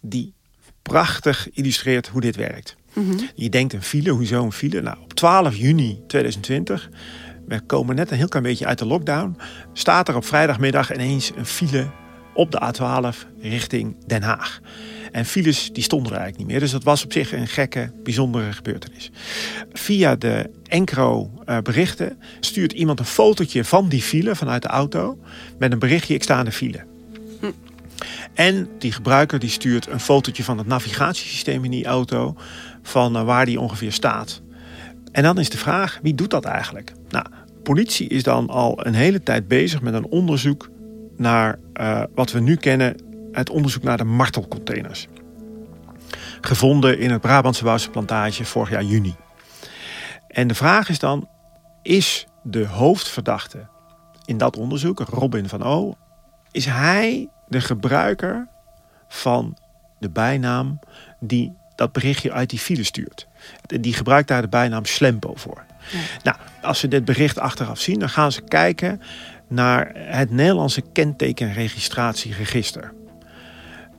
die 0.00 0.34
prachtig 0.82 1.50
illustreert 1.52 2.08
hoe 2.08 2.20
dit 2.20 2.36
werkt. 2.36 2.76
Mhm. 2.92 3.18
Je 3.34 3.48
denkt 3.48 3.72
een 3.72 3.82
file, 3.82 4.10
hoezo 4.10 4.44
een 4.44 4.52
file? 4.52 4.80
Nou, 4.80 4.96
op 5.02 5.12
12 5.14 5.56
juni 5.56 6.02
2020, 6.06 6.90
we 7.46 7.60
komen 7.60 7.96
net 7.96 8.10
een 8.10 8.16
heel 8.16 8.28
klein 8.28 8.44
beetje 8.44 8.66
uit 8.66 8.78
de 8.78 8.86
lockdown, 8.86 9.36
staat 9.72 10.08
er 10.08 10.16
op 10.16 10.24
vrijdagmiddag 10.24 10.92
ineens 10.92 11.32
een 11.36 11.46
file 11.46 11.90
op 12.34 12.50
de 12.50 12.72
A12 12.72 13.40
richting 13.40 13.96
Den 14.06 14.22
Haag. 14.22 14.60
En 15.12 15.24
files 15.24 15.72
die 15.72 15.82
stonden 15.82 16.12
er 16.12 16.18
eigenlijk 16.18 16.38
niet 16.38 16.52
meer. 16.52 16.60
Dus 16.60 16.70
dat 16.70 16.84
was 16.84 17.04
op 17.04 17.12
zich 17.12 17.32
een 17.32 17.46
gekke, 17.46 17.92
bijzondere 18.02 18.52
gebeurtenis. 18.52 19.10
Via 19.72 20.16
de 20.16 20.50
Encro 20.68 21.30
eh, 21.44 21.58
berichten 21.58 22.18
stuurt 22.40 22.72
iemand 22.72 22.98
een 22.98 23.04
fotootje 23.04 23.64
van 23.64 23.88
die 23.88 24.02
file 24.02 24.36
vanuit 24.36 24.62
de 24.62 24.68
auto 24.68 25.18
met 25.58 25.72
een 25.72 25.78
berichtje: 25.78 26.14
ik 26.14 26.22
sta 26.22 26.38
in 26.38 26.44
de 26.44 26.52
file. 26.52 26.84
En 28.34 28.68
die 28.78 28.92
gebruiker 28.92 29.38
die 29.38 29.48
stuurt 29.48 29.86
een 29.86 30.00
fotootje 30.00 30.44
van 30.44 30.58
het 30.58 30.66
navigatiesysteem 30.66 31.64
in 31.64 31.70
die 31.70 31.86
auto 31.86 32.36
van 32.82 33.16
eh, 33.16 33.24
waar 33.24 33.46
die 33.46 33.60
ongeveer 33.60 33.92
staat. 33.92 34.42
En 35.12 35.22
dan 35.22 35.38
is 35.38 35.50
de 35.50 35.58
vraag, 35.58 35.98
wie 36.02 36.14
doet 36.14 36.30
dat 36.30 36.44
eigenlijk? 36.44 36.92
Nou, 37.08 37.26
politie 37.62 38.08
is 38.08 38.22
dan 38.22 38.48
al 38.48 38.86
een 38.86 38.94
hele 38.94 39.22
tijd 39.22 39.48
bezig 39.48 39.82
met 39.82 39.94
een 39.94 40.06
onderzoek 40.06 40.68
naar 41.16 41.58
eh, 41.72 42.02
wat 42.14 42.32
we 42.32 42.40
nu 42.40 42.56
kennen, 42.56 42.96
het 43.32 43.50
onderzoek 43.50 43.82
naar 43.82 43.96
de 43.96 44.04
martelcontainers. 44.04 45.06
Gevonden 46.40 46.98
in 46.98 47.10
het 47.10 47.20
Brabantse 47.20 47.64
Wouwse 47.64 47.90
plantage 47.90 48.44
vorig 48.44 48.70
jaar 48.70 48.82
juni. 48.82 49.14
En 50.28 50.48
de 50.48 50.54
vraag 50.54 50.88
is 50.88 50.98
dan, 50.98 51.28
is 51.82 52.26
de 52.42 52.66
hoofdverdachte 52.66 53.66
in 54.24 54.38
dat 54.38 54.56
onderzoek, 54.56 55.00
Robin 55.00 55.48
van 55.48 55.62
O, 55.62 55.96
is 56.50 56.64
hij 56.64 57.28
de 57.48 57.60
gebruiker 57.60 58.48
van 59.08 59.56
de 59.98 60.10
bijnaam 60.10 60.80
die 61.20 61.52
dat 61.74 61.92
berichtje 61.92 62.32
uit 62.32 62.50
die 62.50 62.58
file 62.58 62.84
stuurt. 62.84 63.26
Die 63.66 63.94
gebruikt 63.94 64.28
daar 64.28 64.42
de 64.42 64.48
bijnaam 64.48 64.84
Slempo 64.84 65.34
voor. 65.34 65.64
Nou, 66.22 66.36
als 66.62 66.78
ze 66.78 66.88
dit 66.88 67.04
bericht 67.04 67.38
achteraf 67.38 67.80
zien, 67.80 67.98
dan 67.98 68.08
gaan 68.08 68.32
ze 68.32 68.42
kijken 68.42 69.00
naar 69.48 69.90
het 69.94 70.30
Nederlandse 70.30 70.82
kentekenregistratieregister. 70.92 72.92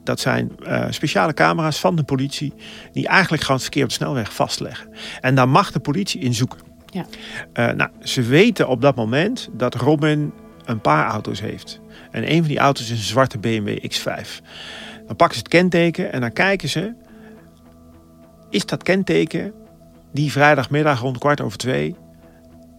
Dat 0.04 0.20
zijn 0.20 0.52
eh, 0.64 0.86
speciale 0.90 1.34
camera's 1.34 1.80
van 1.80 1.96
de 1.96 2.04
politie 2.04 2.54
die 2.92 3.08
eigenlijk 3.08 3.42
gewoon 3.42 3.58
het 3.58 3.66
verkeer 3.66 3.84
op 3.84 3.90
de 3.90 3.96
snelweg 3.96 4.34
vastleggen. 4.34 4.90
En 5.22 5.36
daar 5.36 5.50
mag 5.50 5.72
de 5.72 5.80
politie 5.80 6.22
in 6.22 6.34
zoeken. 6.34 6.60
Ja. 6.86 7.06
Eh, 7.54 7.76
nou, 7.76 7.90
ze 8.02 8.22
weten 8.22 8.68
op 8.68 8.82
dat 8.82 8.96
moment 8.96 9.50
dat 9.52 9.76
Robin 9.76 10.34
een 10.66 10.82
paar 10.82 11.10
auto's 11.10 11.42
heeft. 11.42 11.80
En 12.12 12.32
een 12.32 12.38
van 12.38 12.48
die 12.48 12.60
auto's 12.60 12.84
is 12.84 12.90
een 12.90 12.98
zwarte 12.98 13.38
BMW 13.38 13.78
X5. 13.78 14.42
Dan 15.08 15.16
pakken 15.16 15.38
ze 15.38 15.44
het 15.44 15.48
kenteken 15.48 16.12
en 16.12 16.22
dan 16.22 16.34
kijken 16.34 16.70
ze... 16.70 16.94
is 18.50 18.66
dat 18.66 18.84
kenteken 18.84 19.54
die 20.12 20.32
vrijdagmiddag 20.32 21.00
rond 21.00 21.18
kwart 21.18 21.42
over 21.42 21.58
twee... 21.58 21.96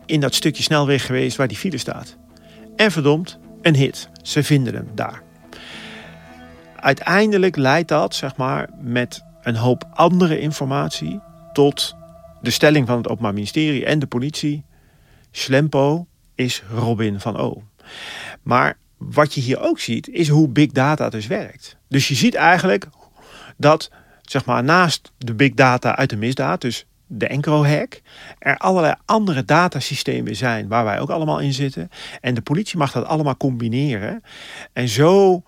in 0.06 0.20
dat 0.20 0.34
stukje 0.34 0.62
snelweg 0.62 1.06
geweest 1.06 1.36
waar 1.36 1.48
die 1.48 1.56
file 1.56 1.78
staat? 1.78 2.16
En 2.76 2.90
verdomd, 2.90 3.38
een 3.62 3.74
hit. 3.74 4.08
Ze 4.22 4.42
vinden 4.42 4.74
hem 4.74 4.88
daar. 4.94 5.22
Uiteindelijk 6.76 7.56
leidt 7.56 7.88
dat, 7.88 8.14
zeg 8.14 8.36
maar, 8.36 8.68
met 8.80 9.24
een 9.42 9.56
hoop 9.56 9.84
andere 9.92 10.40
informatie... 10.40 11.20
tot 11.52 11.96
de 12.40 12.50
stelling 12.50 12.86
van 12.86 12.96
het 12.96 13.08
Openbaar 13.08 13.34
Ministerie 13.34 13.84
en 13.84 13.98
de 13.98 14.06
politie... 14.06 14.64
Slempo 15.30 16.06
is 16.34 16.62
Robin 16.70 17.20
van 17.20 17.36
O. 17.36 17.62
Maar 18.42 18.76
wat 18.96 19.34
je 19.34 19.40
hier 19.40 19.60
ook 19.60 19.78
ziet, 19.78 20.08
is 20.08 20.28
hoe 20.28 20.48
big 20.48 20.70
data 20.70 21.08
dus 21.08 21.26
werkt. 21.26 21.76
Dus 21.88 22.08
je 22.08 22.14
ziet 22.14 22.34
eigenlijk 22.34 22.88
dat, 23.56 23.90
zeg 24.22 24.44
maar, 24.44 24.64
naast 24.64 25.12
de 25.18 25.34
big 25.34 25.54
data 25.54 25.96
uit 25.96 26.10
de 26.10 26.16
misdaad, 26.16 26.60
dus 26.60 26.86
de 27.06 27.26
Encro-hack, 27.26 28.00
er 28.38 28.56
allerlei 28.56 28.94
andere 29.04 29.44
datasystemen 29.44 30.36
zijn 30.36 30.68
waar 30.68 30.84
wij 30.84 31.00
ook 31.00 31.10
allemaal 31.10 31.40
in 31.40 31.52
zitten. 31.52 31.90
En 32.20 32.34
de 32.34 32.42
politie 32.42 32.78
mag 32.78 32.92
dat 32.92 33.06
allemaal 33.06 33.36
combineren. 33.36 34.22
En 34.72 34.88
zo 34.88 35.42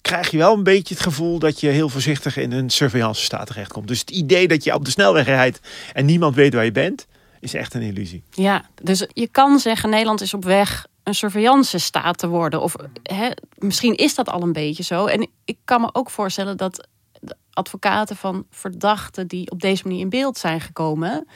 krijg 0.00 0.30
je 0.30 0.36
wel 0.36 0.56
een 0.56 0.62
beetje 0.62 0.94
het 0.94 1.02
gevoel 1.02 1.38
dat 1.38 1.60
je 1.60 1.68
heel 1.68 1.88
voorzichtig 1.88 2.36
in 2.36 2.52
een 2.52 2.70
surveillance 2.70 3.22
staat 3.22 3.46
terechtkomt. 3.46 3.88
Dus 3.88 4.00
het 4.00 4.10
idee 4.10 4.48
dat 4.48 4.64
je 4.64 4.74
op 4.74 4.84
de 4.84 4.90
snelweg 4.90 5.26
rijdt 5.26 5.60
en 5.92 6.04
niemand 6.04 6.34
weet 6.34 6.54
waar 6.54 6.64
je 6.64 6.72
bent, 6.72 7.06
is 7.40 7.54
echt 7.54 7.74
een 7.74 7.82
illusie. 7.82 8.22
Ja, 8.30 8.64
dus 8.82 9.06
je 9.12 9.28
kan 9.28 9.58
zeggen 9.58 9.90
Nederland 9.90 10.20
is 10.20 10.34
op 10.34 10.44
weg 10.44 10.86
een 11.02 11.14
surveillance 11.14 11.78
staat 11.78 12.18
te 12.18 12.28
worden. 12.28 12.62
Of 12.62 12.74
hè, 13.02 13.28
misschien 13.58 13.94
is 13.94 14.14
dat 14.14 14.28
al 14.28 14.42
een 14.42 14.52
beetje 14.52 14.82
zo. 14.82 15.06
En 15.06 15.28
ik 15.44 15.56
kan 15.64 15.80
me 15.80 15.88
ook 15.92 16.10
voorstellen 16.10 16.56
dat 16.56 16.88
advocaten 17.52 18.16
van 18.16 18.46
verdachten 18.50 19.26
die 19.26 19.50
op 19.50 19.60
deze 19.60 19.82
manier 19.86 20.00
in 20.00 20.08
beeld 20.08 20.38
zijn 20.38 20.60
gekomen, 20.60 21.26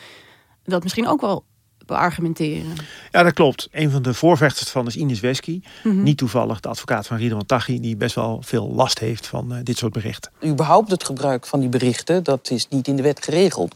dat 0.64 0.82
misschien 0.82 1.08
ook 1.08 1.20
wel 1.20 1.44
beargumenteren. 1.86 2.74
Ja, 3.10 3.22
dat 3.22 3.32
klopt. 3.32 3.68
Een 3.70 3.90
van 3.90 4.02
de 4.02 4.14
voorvechters 4.14 4.70
van 4.70 4.86
is 4.86 4.96
Ines 4.96 5.20
Wesky. 5.20 5.60
Mhm. 5.82 6.02
Niet 6.02 6.18
toevallig 6.18 6.60
de 6.60 6.68
advocaat 6.68 7.06
van 7.06 7.16
Ridwan 7.16 7.46
Taghi, 7.46 7.80
die 7.80 7.96
best 7.96 8.14
wel 8.14 8.42
veel 8.42 8.70
last 8.70 8.98
heeft 8.98 9.26
van 9.26 9.54
eh, 9.54 9.58
dit 9.62 9.78
soort 9.78 9.92
berichten. 9.92 10.32
Überhaupt 10.44 10.90
het 10.90 11.04
gebruik 11.04 11.46
van 11.46 11.60
die 11.60 11.68
berichten, 11.68 12.24
dat 12.24 12.50
is 12.50 12.68
niet 12.68 12.88
in 12.88 12.96
de 12.96 13.02
wet 13.02 13.24
geregeld. 13.24 13.74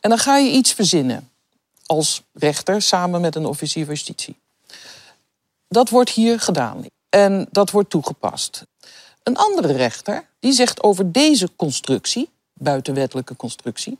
En 0.00 0.08
dan 0.08 0.18
ga 0.18 0.36
je 0.36 0.50
iets 0.50 0.72
verzinnen 0.72 1.30
als 1.86 2.22
rechter 2.32 2.82
samen 2.82 3.20
met 3.20 3.34
een 3.34 3.46
officier 3.46 3.84
van 3.84 3.94
justitie. 3.94 4.36
Dat 5.68 5.90
wordt 5.90 6.10
hier 6.10 6.40
gedaan 6.40 6.84
en 7.08 7.46
dat 7.50 7.70
wordt 7.70 7.90
toegepast. 7.90 8.66
Een 9.26 9.36
andere 9.36 9.72
rechter 9.72 10.28
die 10.38 10.52
zegt 10.52 10.82
over 10.82 11.12
deze 11.12 11.48
constructie, 11.56 12.30
buitenwettelijke 12.52 13.36
constructie, 13.36 13.98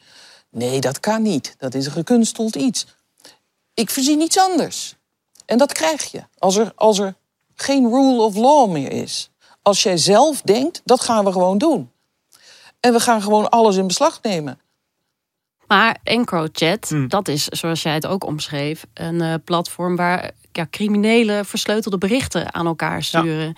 nee, 0.50 0.80
dat 0.80 1.00
kan 1.00 1.22
niet. 1.22 1.54
Dat 1.58 1.74
is 1.74 1.86
een 1.86 1.92
gekunsteld 1.92 2.56
iets. 2.56 2.86
Ik 3.74 3.90
verzin 3.90 4.20
iets 4.20 4.38
anders. 4.38 4.94
En 5.46 5.58
dat 5.58 5.72
krijg 5.72 6.10
je 6.10 6.22
als 6.38 6.56
er, 6.56 6.72
als 6.74 6.98
er 6.98 7.14
geen 7.54 7.88
rule 7.88 8.22
of 8.22 8.36
law 8.36 8.70
meer 8.70 8.92
is. 8.92 9.30
Als 9.62 9.82
jij 9.82 9.96
zelf 9.96 10.40
denkt, 10.40 10.80
dat 10.84 11.00
gaan 11.00 11.24
we 11.24 11.32
gewoon 11.32 11.58
doen. 11.58 11.90
En 12.80 12.92
we 12.92 13.00
gaan 13.00 13.22
gewoon 13.22 13.48
alles 13.48 13.76
in 13.76 13.86
beslag 13.86 14.22
nemen. 14.22 14.60
Maar 15.66 15.98
EncroChat, 16.02 16.94
dat 17.08 17.28
is, 17.28 17.44
zoals 17.44 17.82
jij 17.82 17.94
het 17.94 18.06
ook 18.06 18.24
omschreef, 18.24 18.86
een 18.94 19.20
eh, 19.20 19.34
platform 19.44 19.96
waar 19.96 20.30
ja, 20.52 20.66
criminelen 20.70 21.44
versleutelde 21.44 21.98
berichten 21.98 22.54
aan 22.54 22.66
elkaar 22.66 23.02
sturen. 23.02 23.56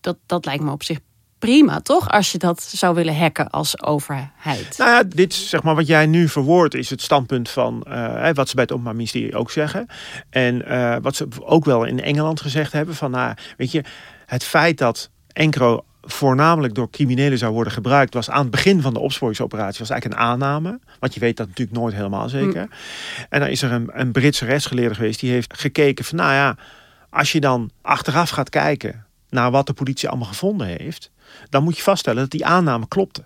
Dat, 0.00 0.16
dat 0.26 0.44
lijkt 0.44 0.62
me 0.62 0.70
op 0.70 0.82
zich 0.82 0.98
prima, 1.40 1.80
toch? 1.80 2.08
Als 2.10 2.32
je 2.32 2.38
dat 2.38 2.62
zou 2.62 2.94
willen 2.94 3.16
hacken 3.16 3.50
als 3.50 3.82
overheid. 3.82 4.74
Nou 4.78 4.90
ja, 4.90 5.02
dit 5.02 5.34
zeg 5.34 5.62
maar 5.62 5.74
wat 5.74 5.86
jij 5.86 6.06
nu 6.06 6.28
verwoordt 6.28 6.74
is 6.74 6.90
het 6.90 7.02
standpunt 7.02 7.50
van 7.50 7.84
uh, 7.88 8.30
wat 8.32 8.48
ze 8.48 8.54
bij 8.54 8.62
het 8.62 8.72
Openbaar 8.72 8.94
Ministerie 8.94 9.36
ook 9.36 9.50
zeggen. 9.50 9.86
En 10.30 10.62
uh, 10.68 10.96
wat 11.02 11.16
ze 11.16 11.28
ook 11.40 11.64
wel 11.64 11.84
in 11.84 12.00
Engeland 12.00 12.40
gezegd 12.40 12.72
hebben 12.72 12.94
van 12.94 13.10
nou, 13.10 13.34
weet 13.56 13.70
je, 13.70 13.84
het 14.26 14.44
feit 14.44 14.78
dat 14.78 15.10
Encro 15.32 15.84
voornamelijk 16.02 16.74
door 16.74 16.90
criminelen 16.90 17.38
zou 17.38 17.52
worden 17.52 17.72
gebruikt, 17.72 18.14
was 18.14 18.30
aan 18.30 18.42
het 18.42 18.50
begin 18.50 18.80
van 18.80 18.94
de 18.94 19.00
opsporingsoperatie 19.00 19.78
was 19.78 19.90
eigenlijk 19.90 20.20
een 20.20 20.26
aanname. 20.26 20.78
Want 20.98 21.14
je 21.14 21.20
weet 21.20 21.36
dat 21.36 21.46
natuurlijk 21.46 21.78
nooit 21.78 21.94
helemaal 21.94 22.28
zeker. 22.28 22.62
Mm. 22.62 22.70
En 23.28 23.40
dan 23.40 23.48
is 23.48 23.62
er 23.62 23.72
een, 23.72 23.90
een 23.92 24.12
Britse 24.12 24.44
rechtsgeleerde 24.44 24.94
geweest 24.94 25.20
die 25.20 25.30
heeft 25.30 25.58
gekeken 25.58 26.04
van 26.04 26.16
nou 26.16 26.32
ja, 26.32 26.56
als 27.10 27.32
je 27.32 27.40
dan 27.40 27.70
achteraf 27.82 28.30
gaat 28.30 28.48
kijken 28.48 29.04
naar 29.30 29.50
wat 29.50 29.66
de 29.66 29.72
politie 29.72 30.08
allemaal 30.08 30.28
gevonden 30.28 30.66
heeft, 30.66 31.10
dan 31.48 31.62
moet 31.62 31.76
je 31.76 31.82
vaststellen 31.82 32.20
dat 32.20 32.30
die 32.30 32.46
aanname 32.46 32.88
klopte. 32.88 33.24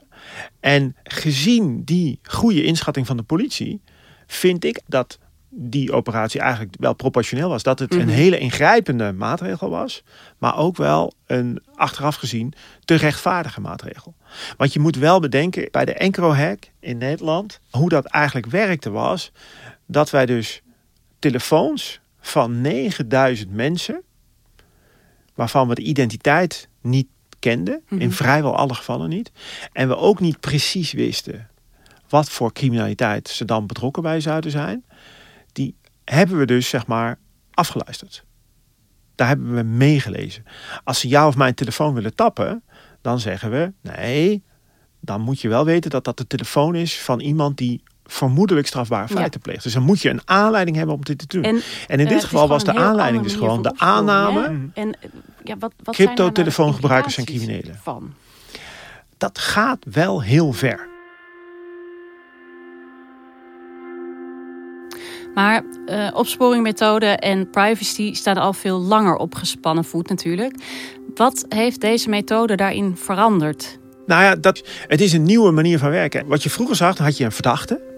En 0.61 0.97
gezien 1.03 1.85
die 1.85 2.19
goede 2.23 2.65
inschatting 2.65 3.07
van 3.07 3.17
de 3.17 3.23
politie, 3.23 3.83
vind 4.27 4.65
ik 4.65 4.81
dat 4.87 5.19
die 5.57 5.93
operatie 5.93 6.41
eigenlijk 6.41 6.75
wel 6.79 6.95
proportioneel 6.95 7.49
was. 7.49 7.63
Dat 7.63 7.79
het 7.79 7.95
een 7.95 8.07
mhm. 8.07 8.09
hele 8.09 8.39
ingrijpende 8.39 9.13
maatregel 9.13 9.71
was, 9.71 10.03
maar 10.39 10.57
ook 10.57 10.77
wel 10.77 11.13
een 11.27 11.63
achteraf 11.75 12.17
gezien 12.17 12.53
te 12.85 12.95
rechtvaardige 12.95 13.61
maatregel. 13.61 14.15
Want 14.57 14.73
je 14.73 14.81
moet 14.81 14.97
wel 14.97 15.21
bedenken, 15.21 15.69
bij 15.71 15.85
de 15.85 15.95
Encro-hack 15.95 16.71
in 16.81 16.99
Nederland, 16.99 17.61
hoe 17.71 17.89
dat 17.89 18.05
eigenlijk 18.05 18.47
werkte 18.47 18.91
was, 18.91 19.33
dat 19.87 20.11
wij 20.11 20.27
dus 20.27 20.63
telefoons 21.19 22.01
van 22.21 22.61
9000 22.61 23.53
mensen, 23.53 24.03
waarvan 25.35 25.69
we 25.69 25.75
de 25.75 25.83
identiteit 25.83 26.69
niet 26.81 27.07
kenden, 27.39 27.83
in 27.89 27.97
mhm. 27.97 28.11
vrijwel 28.11 28.57
alle 28.57 28.75
gevallen 28.75 29.09
niet, 29.09 29.33
en 29.73 29.89
we 29.89 29.97
ook 29.97 30.21
niet 30.21 30.41
precies 30.41 30.93
wisten 30.93 31.49
wat 32.09 32.31
voor 32.31 32.53
criminaliteit 32.53 33.29
ze 33.29 33.45
dan 33.45 33.67
betrokken 33.67 34.03
bij 34.03 34.21
zouden 34.21 34.51
zijn, 34.51 34.85
die 35.53 35.77
hebben 36.05 36.39
we 36.39 36.47
dus 36.47 36.69
zeg 36.69 36.87
maar 36.87 37.19
afgeluisterd. 37.51 38.25
Daar 39.15 39.29
hebben 39.29 39.55
we 39.55 39.63
meegelezen. 39.63 40.45
Als 40.85 41.01
ze 41.01 41.09
jou 41.09 41.29
of 41.29 41.37
mijn 41.37 41.55
telefoon 41.55 41.95
willen 41.95 42.15
tappen, 42.15 42.63
dan 43.01 43.21
zeggen 43.21 43.51
we 43.51 43.73
nee, 43.81 44.43
dan 45.01 45.21
moet 45.21 45.41
je 45.41 45.49
wel 45.49 45.65
weten 45.65 45.91
dat 45.91 46.05
dat 46.05 46.17
de 46.17 46.27
telefoon 46.27 46.75
is 46.75 47.01
van 47.01 47.21
iemand 47.21 47.57
die 47.57 47.83
vermoedelijk 48.07 48.67
strafbare 48.67 49.09
feiten 49.09 49.41
pleegt. 49.41 49.63
Dus 49.63 49.73
dan 49.73 49.83
moet 49.83 50.03
je 50.03 50.11
een 50.11 50.23
aanleiding 50.25 50.77
hebben 50.77 50.95
om 50.95 51.05
dit 51.05 51.19
te 51.19 51.27
doen. 51.27 51.43
En, 51.43 51.61
en 51.87 52.01
in 52.01 52.09
dit 52.09 52.25
geval 52.25 52.49
was 52.49 52.65
de 52.65 52.75
aanleiding 52.75 53.23
dus 53.23 53.35
gewoon 53.35 53.63
de 53.63 53.73
aanname. 53.77 54.69
En, 54.75 54.97
ja, 55.45 55.57
wat, 55.59 55.73
wat 55.83 55.95
crypto-telefoongebruikers 55.95 57.17
en 57.17 57.25
criminelen. 57.25 57.79
Van? 57.83 58.15
Dat 59.19 59.39
gaat 59.39 59.85
wel 59.91 60.23
heel 60.23 60.53
ver. 60.53 60.93
Maar 65.35 65.63
uh, 65.87 66.09
opsporingmethode 66.13 67.07
en 67.07 67.51
privacy 67.51 68.15
staan 68.15 68.37
al 68.37 68.53
veel 68.53 68.81
langer 68.81 69.17
op 69.17 69.35
gespannen 69.35 69.85
voet 69.85 70.09
natuurlijk. 70.09 70.55
Wat 71.15 71.45
heeft 71.49 71.81
deze 71.81 72.09
methode 72.09 72.55
daarin 72.55 72.97
veranderd? 72.97 73.79
Nou 74.07 74.23
ja, 74.23 74.37
dat, 74.37 74.63
het 74.87 75.01
is 75.01 75.13
een 75.13 75.23
nieuwe 75.23 75.51
manier 75.51 75.79
van 75.79 75.91
werken. 75.91 76.27
Wat 76.27 76.43
je 76.43 76.51
vroeger 76.51 76.77
zag, 76.77 76.97
dan 76.97 77.07
had 77.07 77.17
je 77.17 77.25
een 77.25 77.33
verdachte. 77.33 77.94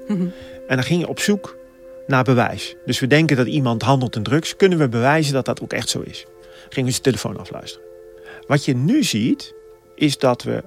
En 0.69 0.77
dan 0.77 0.83
ging 0.83 1.01
je 1.01 1.09
op 1.09 1.21
zoek 1.21 1.57
naar 2.07 2.25
bewijs. 2.25 2.77
Dus 2.85 3.01
we 3.01 3.07
denken 3.07 3.37
dat 3.37 3.47
iemand 3.47 3.83
handelt 3.83 4.17
in 4.17 4.23
drugs. 4.23 4.57
Kunnen 4.57 4.79
we 4.79 4.89
bewijzen 4.89 5.33
dat 5.33 5.45
dat 5.45 5.63
ook 5.63 5.73
echt 5.73 5.89
zo 5.89 6.01
is? 6.01 6.27
Gingen 6.69 6.85
we 6.85 6.91
zijn 6.91 7.03
telefoon 7.03 7.39
afluisteren. 7.39 7.87
Wat 8.47 8.65
je 8.65 8.75
nu 8.75 9.05
ziet, 9.05 9.55
is 9.95 10.19
dat 10.19 10.43
we 10.43 10.63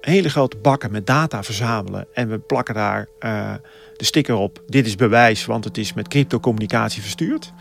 hele 0.00 0.28
grote 0.28 0.56
bakken 0.56 0.92
met 0.92 1.06
data 1.06 1.42
verzamelen. 1.42 2.06
En 2.12 2.28
we 2.28 2.38
plakken 2.38 2.74
daar 2.74 3.08
uh, 3.20 3.54
de 3.96 4.04
sticker 4.04 4.34
op. 4.34 4.62
Dit 4.66 4.86
is 4.86 4.94
bewijs, 4.94 5.44
want 5.44 5.64
het 5.64 5.78
is 5.78 5.92
met 5.92 6.08
cryptocommunicatie 6.08 7.02
verstuurd. 7.02 7.52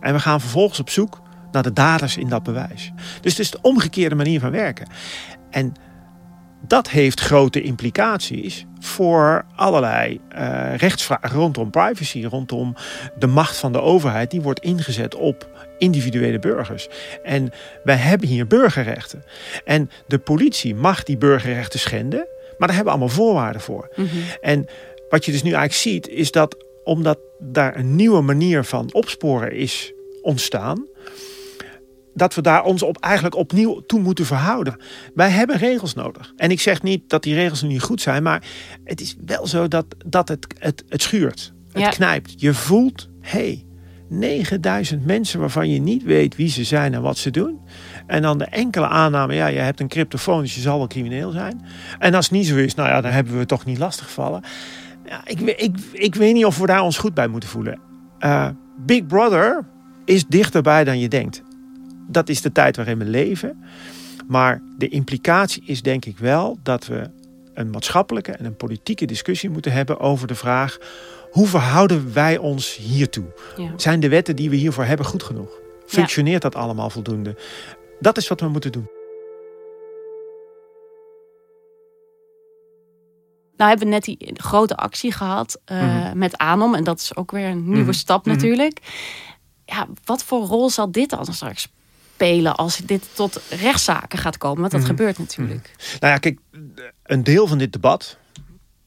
En 0.00 0.14
we 0.14 0.20
gaan 0.20 0.40
vervolgens 0.40 0.80
op 0.80 0.90
zoek 0.90 1.20
naar 1.52 1.62
de 1.62 1.72
daders 1.72 2.16
in 2.16 2.28
dat 2.28 2.42
bewijs. 2.42 2.92
Dus 3.20 3.32
het 3.32 3.40
is 3.40 3.50
de 3.50 3.58
omgekeerde 3.62 4.14
manier 4.14 4.40
van 4.40 4.50
werken. 4.50 4.88
En 5.50 5.72
dat 6.66 6.90
heeft 6.90 7.20
grote 7.20 7.62
implicaties 7.62 8.66
voor 8.80 9.44
allerlei 9.56 10.20
uh, 10.34 10.76
rechtsvragen 10.76 11.30
rondom 11.30 11.70
privacy, 11.70 12.24
rondom 12.24 12.76
de 13.18 13.26
macht 13.26 13.56
van 13.56 13.72
de 13.72 13.80
overheid. 13.80 14.30
Die 14.30 14.40
wordt 14.40 14.60
ingezet 14.60 15.14
op 15.14 15.48
individuele 15.78 16.38
burgers. 16.38 16.88
En 17.22 17.52
wij 17.84 17.96
hebben 17.96 18.28
hier 18.28 18.46
burgerrechten. 18.46 19.24
En 19.64 19.90
de 20.06 20.18
politie 20.18 20.74
mag 20.74 21.02
die 21.02 21.16
burgerrechten 21.16 21.80
schenden, 21.80 22.26
maar 22.58 22.68
daar 22.68 22.76
hebben 22.76 22.94
we 22.94 23.00
allemaal 23.00 23.16
voorwaarden 23.16 23.60
voor. 23.60 23.88
Mhm. 23.94 24.08
En 24.40 24.66
wat 25.08 25.24
je 25.24 25.32
dus 25.32 25.42
nu 25.42 25.52
eigenlijk 25.52 25.80
ziet, 25.80 26.08
is 26.08 26.30
dat 26.30 26.56
omdat 26.84 27.18
daar 27.38 27.76
een 27.76 27.96
nieuwe 27.96 28.20
manier 28.20 28.64
van 28.64 28.88
opsporen 28.92 29.52
is 29.52 29.92
ontstaan, 30.20 30.86
dat 32.14 32.34
we 32.34 32.40
daar 32.40 32.64
ons 32.64 32.82
op 32.82 32.98
eigenlijk 32.98 33.34
opnieuw 33.34 33.80
toe 33.86 34.00
moeten 34.00 34.26
verhouden. 34.26 34.76
Wij 35.14 35.30
hebben 35.30 35.56
regels 35.56 35.94
nodig. 35.94 36.32
En 36.36 36.50
ik 36.50 36.60
zeg 36.60 36.82
niet 36.82 37.10
dat 37.10 37.22
die 37.22 37.34
regels 37.34 37.62
nu 37.62 37.68
niet 37.68 37.82
goed 37.82 38.00
zijn, 38.00 38.22
maar 38.22 38.42
het 38.84 39.00
is 39.00 39.16
wel 39.26 39.46
zo 39.46 39.68
dat, 39.68 39.86
dat 40.06 40.28
het, 40.28 40.46
het, 40.58 40.84
het 40.88 41.02
schuurt. 41.02 41.52
Het 41.72 41.94
knijpt. 41.94 42.40
Je 42.40 42.54
voelt, 42.54 43.08
hé, 43.20 43.38
hey, 43.38 43.66
9000 44.08 45.06
mensen 45.06 45.40
waarvan 45.40 45.70
je 45.70 45.80
niet 45.80 46.02
weet 46.02 46.36
wie 46.36 46.48
ze 46.48 46.64
zijn 46.64 46.94
en 46.94 47.02
wat 47.02 47.18
ze 47.18 47.30
doen. 47.30 47.60
En 48.06 48.22
dan 48.22 48.38
de 48.38 48.44
enkele 48.44 48.86
aanname, 48.86 49.34
ja, 49.34 49.46
je 49.46 49.58
hebt 49.58 49.80
een 49.80 49.88
cryptofoon, 49.88 50.40
dus 50.40 50.54
je 50.54 50.60
zal 50.60 50.78
wel 50.78 50.86
crimineel 50.86 51.30
zijn. 51.30 51.64
En 51.98 52.14
als 52.14 52.24
het 52.24 52.34
niet 52.34 52.46
zo 52.46 52.56
is, 52.56 52.74
nou 52.74 52.88
ja, 52.88 53.00
dan 53.00 53.10
hebben 53.10 53.38
we 53.38 53.46
toch 53.46 53.64
niet 53.64 53.78
lastiggevallen. 53.78 54.42
Ja, 55.04 55.20
ik, 55.24 55.40
ik, 55.40 55.76
ik 55.92 56.14
weet 56.14 56.34
niet 56.34 56.44
of 56.44 56.58
we 56.58 56.66
daar 56.66 56.82
ons 56.82 56.98
goed 56.98 57.14
bij 57.14 57.28
moeten 57.28 57.48
voelen. 57.48 57.80
Uh, 58.20 58.48
Big 58.76 59.06
Brother 59.06 59.64
is 60.04 60.26
dichterbij 60.26 60.84
dan 60.84 60.98
je 60.98 61.08
denkt. 61.08 61.42
Dat 62.12 62.28
is 62.28 62.40
de 62.40 62.52
tijd 62.52 62.76
waarin 62.76 62.98
we 62.98 63.04
leven. 63.04 63.64
Maar 64.28 64.62
de 64.78 64.88
implicatie 64.88 65.62
is 65.66 65.82
denk 65.82 66.04
ik 66.04 66.18
wel 66.18 66.58
dat 66.62 66.86
we 66.86 67.10
een 67.54 67.70
maatschappelijke 67.70 68.32
en 68.32 68.44
een 68.44 68.56
politieke 68.56 69.04
discussie 69.04 69.50
moeten 69.50 69.72
hebben 69.72 70.00
over 70.00 70.26
de 70.26 70.34
vraag: 70.34 70.78
hoe 71.30 71.46
verhouden 71.46 72.12
wij 72.12 72.38
ons 72.38 72.76
hiertoe? 72.76 73.26
Zijn 73.76 74.00
de 74.00 74.08
wetten 74.08 74.36
die 74.36 74.50
we 74.50 74.56
hiervoor 74.56 74.84
hebben 74.84 75.06
goed 75.06 75.22
genoeg? 75.22 75.60
Functioneert 75.86 76.42
dat 76.42 76.54
allemaal 76.54 76.90
voldoende? 76.90 77.36
Dat 78.00 78.16
is 78.16 78.28
wat 78.28 78.40
we 78.40 78.48
moeten 78.48 78.72
doen. 78.72 78.90
Nou 83.56 83.74
hebben 83.74 83.88
we 83.88 83.94
net 83.94 84.04
die 84.04 84.30
grote 84.34 84.76
actie 84.76 85.12
gehad 85.12 85.60
uh, 85.72 86.12
met 86.12 86.36
Anom. 86.36 86.74
En 86.74 86.84
dat 86.84 87.00
is 87.00 87.16
ook 87.16 87.30
weer 87.30 87.48
een 87.48 87.64
nieuwe 87.64 87.82
mhm. 87.82 87.92
stap 87.92 88.24
mhm. 88.24 88.34
natuurlijk. 88.34 88.78
Ja, 89.64 89.86
wat 90.04 90.24
voor 90.24 90.40
rol 90.40 90.70
zal 90.70 90.92
dit 90.92 91.10
dan 91.10 91.24
straks 91.24 91.68
spelen 92.14 92.56
als 92.56 92.76
dit 92.76 93.08
tot 93.14 93.40
rechtszaken 93.50 94.18
gaat 94.18 94.38
komen? 94.38 94.60
Want 94.60 94.72
dat 94.72 94.80
mhm. 94.80 94.90
gebeurt 94.90 95.18
natuurlijk. 95.18 95.70
Nou 96.00 96.12
ja, 96.12 96.18
kijk, 96.18 96.38
een 97.02 97.24
deel 97.24 97.46
van 97.46 97.58
dit 97.58 97.72
debat 97.72 98.18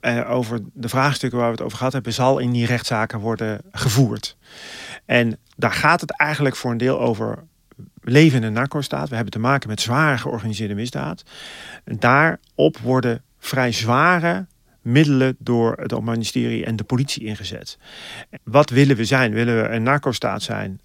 uh, 0.02 0.32
over 0.32 0.60
de 0.74 0.90
vraagstukken 0.90 1.40
waar 1.40 1.48
we 1.48 1.56
het 1.56 1.66
over 1.66 1.78
gehad 1.78 1.94
hebben, 1.94 2.14
zal 2.14 2.40
in 2.40 2.52
die 2.52 2.66
rechtszaken 2.66 3.20
worden 3.20 3.62
gevoerd. 3.72 4.38
En 5.06 5.38
daar 5.56 5.72
gaat 5.72 6.02
het 6.02 6.12
eigenlijk 6.12 6.56
voor 6.56 6.72
een 6.72 6.78
deel 6.78 7.00
over 7.00 7.44
leven 8.02 8.38
in 8.38 8.44
een 8.44 8.54
narco-staat. 8.54 9.10
We 9.10 9.16
hebben 9.16 9.34
te 9.34 9.40
maken 9.40 9.70
met 9.70 9.82
zware 9.82 10.18
georganiseerde 10.18 10.76
misdaad. 10.76 11.24
En 11.84 12.00
daarop 12.00 12.78
worden 12.78 13.24
vrij 13.40 13.72
zware 13.72 14.46
middelen 14.82 15.36
door 15.40 15.78
het 15.78 16.02
ministerie 16.02 16.66
en 16.66 16.76
de 16.76 16.84
politie 16.84 17.26
ingezet. 17.26 17.78
Wat 18.44 18.70
willen 18.70 18.96
we 18.96 19.06
zijn? 19.06 19.34
Willen 19.34 19.62
we 19.62 19.70
een 19.70 19.84
narco-staat 19.84 20.42
zijn 20.42 20.82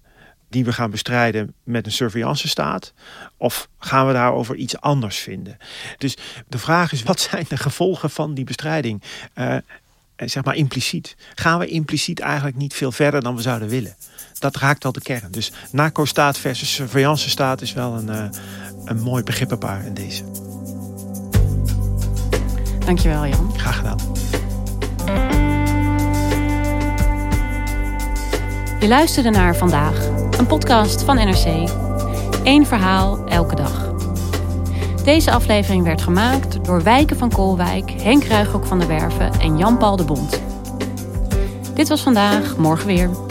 die 0.51 0.65
we 0.65 0.73
gaan 0.73 0.91
bestrijden 0.91 1.53
met 1.63 1.85
een 1.85 1.91
surveillance 1.91 2.47
staat? 2.47 2.93
Of 3.37 3.67
gaan 3.79 4.07
we 4.07 4.13
daarover 4.13 4.55
iets 4.55 4.81
anders 4.81 5.17
vinden? 5.17 5.57
Dus 5.97 6.17
de 6.47 6.57
vraag 6.57 6.91
is, 6.91 7.03
wat 7.11 7.19
zijn 7.19 7.45
de 7.47 7.57
gevolgen 7.57 8.09
van 8.09 8.33
die 8.33 8.45
bestrijding? 8.45 9.01
Uh, 9.35 9.55
zeg 10.15 10.43
maar 10.43 10.55
impliciet. 10.55 11.15
Gaan 11.35 11.59
we 11.59 11.67
impliciet 11.67 12.19
eigenlijk 12.19 12.57
niet 12.57 12.73
veel 12.73 12.91
verder 12.91 13.21
dan 13.21 13.35
we 13.35 13.41
zouden 13.41 13.67
willen? 13.67 13.95
Dat 14.39 14.55
raakt 14.55 14.83
wel 14.83 14.91
de 14.91 15.01
kern. 15.01 15.31
Dus 15.31 15.51
narco-staat 15.71 16.37
versus 16.37 16.73
surveillance 16.73 17.29
staat 17.29 17.61
is 17.61 17.73
wel 17.73 17.93
een, 17.93 18.07
uh, 18.07 18.25
een 18.85 18.99
mooi 18.99 19.23
begrippenpaar 19.23 19.85
in 19.85 19.93
deze. 19.93 20.23
Dankjewel 22.85 23.27
Jan. 23.27 23.53
Graag 23.59 23.75
gedaan. 23.75 23.99
Je 28.81 28.87
luisterde 28.87 29.29
naar 29.29 29.55
Vandaag, 29.55 30.29
een 30.41 30.47
podcast 30.47 31.03
van 31.03 31.15
NRC. 31.15 31.69
Eén 32.43 32.65
verhaal 32.65 33.25
elke 33.25 33.55
dag. 33.55 33.93
Deze 35.03 35.31
aflevering 35.31 35.83
werd 35.83 36.01
gemaakt 36.01 36.65
door 36.65 36.83
Wijken 36.83 37.17
van 37.17 37.29
Koolwijk, 37.29 37.91
Henk 37.91 38.23
Ruigrok 38.23 38.65
van 38.65 38.79
der 38.79 38.87
Werven 38.87 39.31
en 39.39 39.57
Jan-Paul 39.57 39.95
de 39.95 40.03
Bond. 40.03 40.41
Dit 41.73 41.87
was 41.87 42.01
vandaag, 42.01 42.57
morgen 42.57 42.87
weer. 42.87 43.30